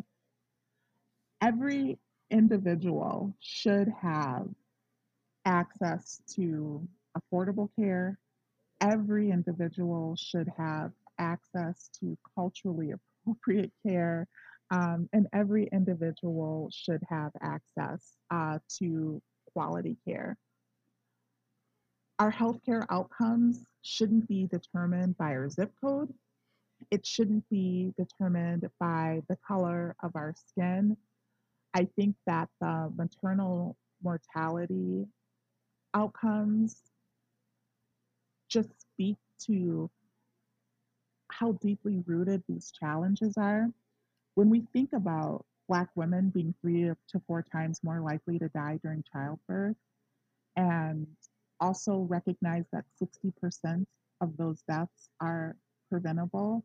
Every 1.41 1.99
individual 2.29 3.33
should 3.39 3.87
have 4.01 4.47
access 5.45 6.21
to 6.35 6.87
affordable 7.17 7.69
care, 7.79 8.17
every 8.81 9.31
individual 9.31 10.15
should 10.15 10.49
have 10.57 10.91
access 11.19 11.89
to 11.99 12.17
culturally 12.35 12.91
appropriate 12.91 13.71
care, 13.87 14.27
um, 14.71 15.07
and 15.13 15.27
every 15.33 15.69
individual 15.71 16.69
should 16.73 17.01
have 17.09 17.31
access 17.41 18.15
uh, 18.31 18.59
to 18.79 19.21
quality 19.53 19.97
care. 20.05 20.37
Our 22.19 22.31
healthcare 22.31 22.85
outcomes 22.89 23.63
shouldn't 23.83 24.27
be 24.27 24.47
determined 24.47 25.17
by 25.17 25.31
our 25.35 25.49
zip 25.49 25.71
code. 25.79 26.13
It 26.91 27.05
shouldn't 27.05 27.47
be 27.49 27.93
determined 27.97 28.67
by 28.79 29.21
the 29.29 29.37
color 29.47 29.95
of 30.03 30.11
our 30.15 30.33
skin. 30.35 30.97
I 31.73 31.87
think 31.95 32.15
that 32.25 32.49
the 32.59 32.91
maternal 32.95 33.77
mortality 34.03 35.05
outcomes 35.93 36.81
just 38.49 38.69
speak 38.81 39.17
to 39.45 39.89
how 41.39 41.53
deeply 41.53 42.03
rooted 42.05 42.43
these 42.47 42.71
challenges 42.71 43.37
are. 43.37 43.67
When 44.35 44.49
we 44.49 44.61
think 44.73 44.93
about 44.93 45.45
Black 45.67 45.89
women 45.95 46.29
being 46.29 46.53
three 46.61 46.83
to 46.83 47.21
four 47.27 47.43
times 47.43 47.81
more 47.83 47.99
likely 47.99 48.39
to 48.39 48.49
die 48.49 48.79
during 48.81 49.03
childbirth, 49.11 49.75
and 50.55 51.07
also 51.59 51.99
recognize 52.09 52.65
that 52.71 52.85
60% 53.01 53.85
of 54.21 54.37
those 54.37 54.61
deaths 54.69 55.09
are 55.19 55.55
preventable. 55.89 56.63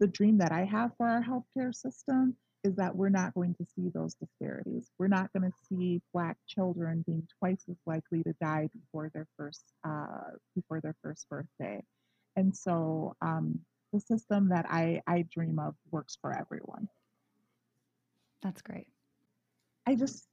The 0.00 0.06
dream 0.06 0.38
that 0.38 0.52
I 0.52 0.64
have 0.64 0.92
for 0.96 1.06
our 1.06 1.22
healthcare 1.22 1.74
system 1.74 2.36
is 2.62 2.76
that 2.76 2.94
we're 2.94 3.10
not 3.10 3.34
going 3.34 3.54
to 3.54 3.66
see 3.76 3.90
those 3.94 4.14
disparities. 4.14 4.90
We're 4.98 5.08
not 5.08 5.32
going 5.32 5.50
to 5.50 5.56
see 5.68 6.00
Black 6.12 6.36
children 6.48 7.04
being 7.06 7.26
twice 7.38 7.64
as 7.70 7.76
likely 7.86 8.22
to 8.22 8.34
die 8.40 8.68
before 8.72 9.10
their 9.12 9.26
first 9.36 9.64
uh, 9.86 10.32
before 10.54 10.80
their 10.80 10.96
first 11.02 11.28
birthday. 11.28 11.82
And 12.36 12.54
so, 12.56 13.16
um, 13.22 13.60
the 13.92 14.00
system 14.00 14.48
that 14.48 14.66
I 14.68 15.00
I 15.06 15.24
dream 15.32 15.58
of 15.58 15.74
works 15.90 16.18
for 16.20 16.36
everyone. 16.36 16.88
That's 18.42 18.60
great. 18.60 18.88
I 19.86 19.94
just 19.94 20.26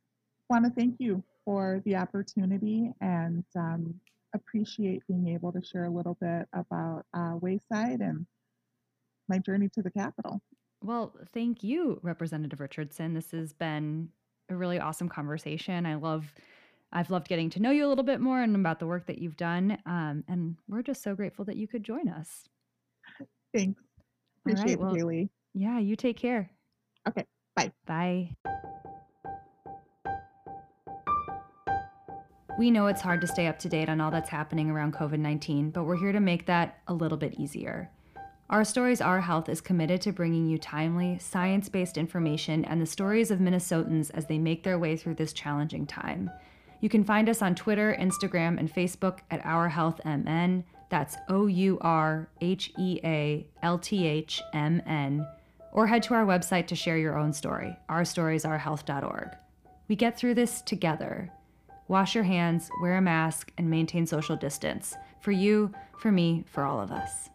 want 0.49 0.65
to 0.65 0.71
thank 0.71 0.95
you 0.99 1.23
for 1.45 1.81
the 1.85 1.95
opportunity 1.95 2.91
and 3.01 3.43
um, 3.55 3.93
appreciate 4.33 5.01
being 5.07 5.27
able 5.27 5.51
to 5.51 5.61
share 5.63 5.85
a 5.85 5.89
little 5.89 6.17
bit 6.19 6.47
about 6.53 7.05
uh, 7.13 7.35
Wayside 7.39 8.01
and 8.01 8.25
my 9.29 9.37
journey 9.37 9.69
to 9.73 9.81
the 9.81 9.91
Capitol. 9.91 10.41
Well, 10.83 11.15
thank 11.33 11.63
you, 11.63 11.99
Representative 12.01 12.59
Richardson. 12.59 13.13
This 13.13 13.31
has 13.31 13.53
been 13.53 14.09
a 14.49 14.55
really 14.55 14.79
awesome 14.79 15.09
conversation. 15.09 15.85
I 15.85 15.95
love, 15.95 16.33
I've 16.93 17.09
loved 17.09 17.27
getting 17.27 17.49
to 17.51 17.61
know 17.61 17.71
you 17.71 17.85
a 17.85 17.89
little 17.89 18.03
bit 18.03 18.19
more 18.19 18.41
and 18.41 18.55
about 18.55 18.79
the 18.79 18.87
work 18.87 19.07
that 19.07 19.19
you've 19.19 19.37
done. 19.37 19.77
Um, 19.85 20.23
and 20.27 20.57
we're 20.67 20.81
just 20.81 21.01
so 21.03 21.15
grateful 21.15 21.45
that 21.45 21.55
you 21.55 21.67
could 21.67 21.83
join 21.83 22.09
us. 22.09 22.49
Thanks. 23.55 23.81
All 24.45 24.51
Appreciate 24.53 24.63
right. 24.63 24.71
it, 24.73 24.79
Well, 24.79 24.95
Haley. 24.95 25.29
yeah, 25.53 25.79
you 25.79 25.95
take 25.95 26.17
care. 26.17 26.49
Okay. 27.07 27.25
Bye. 27.55 27.71
Bye. 27.85 28.35
We 32.59 32.69
know 32.69 32.87
it's 32.87 33.01
hard 33.01 33.21
to 33.21 33.27
stay 33.27 33.47
up 33.47 33.57
to 33.59 33.69
date 33.69 33.89
on 33.89 34.01
all 34.01 34.11
that's 34.11 34.29
happening 34.29 34.69
around 34.69 34.93
COVID 34.93 35.19
19, 35.19 35.71
but 35.71 35.85
we're 35.85 35.97
here 35.97 36.11
to 36.11 36.19
make 36.19 36.45
that 36.47 36.79
a 36.87 36.93
little 36.93 37.17
bit 37.17 37.39
easier. 37.39 37.89
Our 38.49 38.65
Stories, 38.65 38.99
Our 38.99 39.21
Health 39.21 39.47
is 39.47 39.61
committed 39.61 40.01
to 40.01 40.11
bringing 40.11 40.45
you 40.45 40.57
timely, 40.57 41.17
science 41.19 41.69
based 41.69 41.97
information 41.97 42.65
and 42.65 42.81
the 42.81 42.85
stories 42.85 43.31
of 43.31 43.39
Minnesotans 43.39 44.11
as 44.13 44.25
they 44.25 44.37
make 44.37 44.63
their 44.63 44.77
way 44.77 44.97
through 44.97 45.15
this 45.15 45.31
challenging 45.31 45.87
time. 45.87 46.29
You 46.81 46.89
can 46.89 47.03
find 47.03 47.29
us 47.29 47.41
on 47.41 47.55
Twitter, 47.55 47.95
Instagram, 47.97 48.59
and 48.59 48.73
Facebook 48.73 49.19
at 49.29 49.45
Our 49.45 49.69
Health 49.69 50.01
MN. 50.03 50.63
That's 50.89 51.15
O 51.29 51.47
U 51.47 51.77
R 51.79 52.27
H 52.41 52.73
E 52.77 52.99
A 53.03 53.47
L 53.61 53.77
T 53.77 54.05
H 54.05 54.41
M 54.53 54.81
N. 54.85 55.25
Or 55.71 55.87
head 55.87 56.03
to 56.03 56.15
our 56.15 56.25
website 56.25 56.67
to 56.67 56.75
share 56.75 56.97
your 56.97 57.17
own 57.17 57.31
story, 57.31 57.77
ourstoriesourhealth.org. 57.89 59.29
We 59.87 59.95
get 59.95 60.17
through 60.17 60.33
this 60.33 60.61
together. 60.61 61.31
Wash 61.87 62.15
your 62.15 62.25
hands, 62.25 62.69
wear 62.81 62.97
a 62.97 63.01
mask, 63.01 63.51
and 63.57 63.69
maintain 63.69 64.05
social 64.05 64.35
distance. 64.35 64.95
For 65.21 65.31
you, 65.31 65.71
for 65.97 66.11
me, 66.11 66.43
for 66.47 66.65
all 66.65 66.81
of 66.81 66.91
us. 66.91 67.29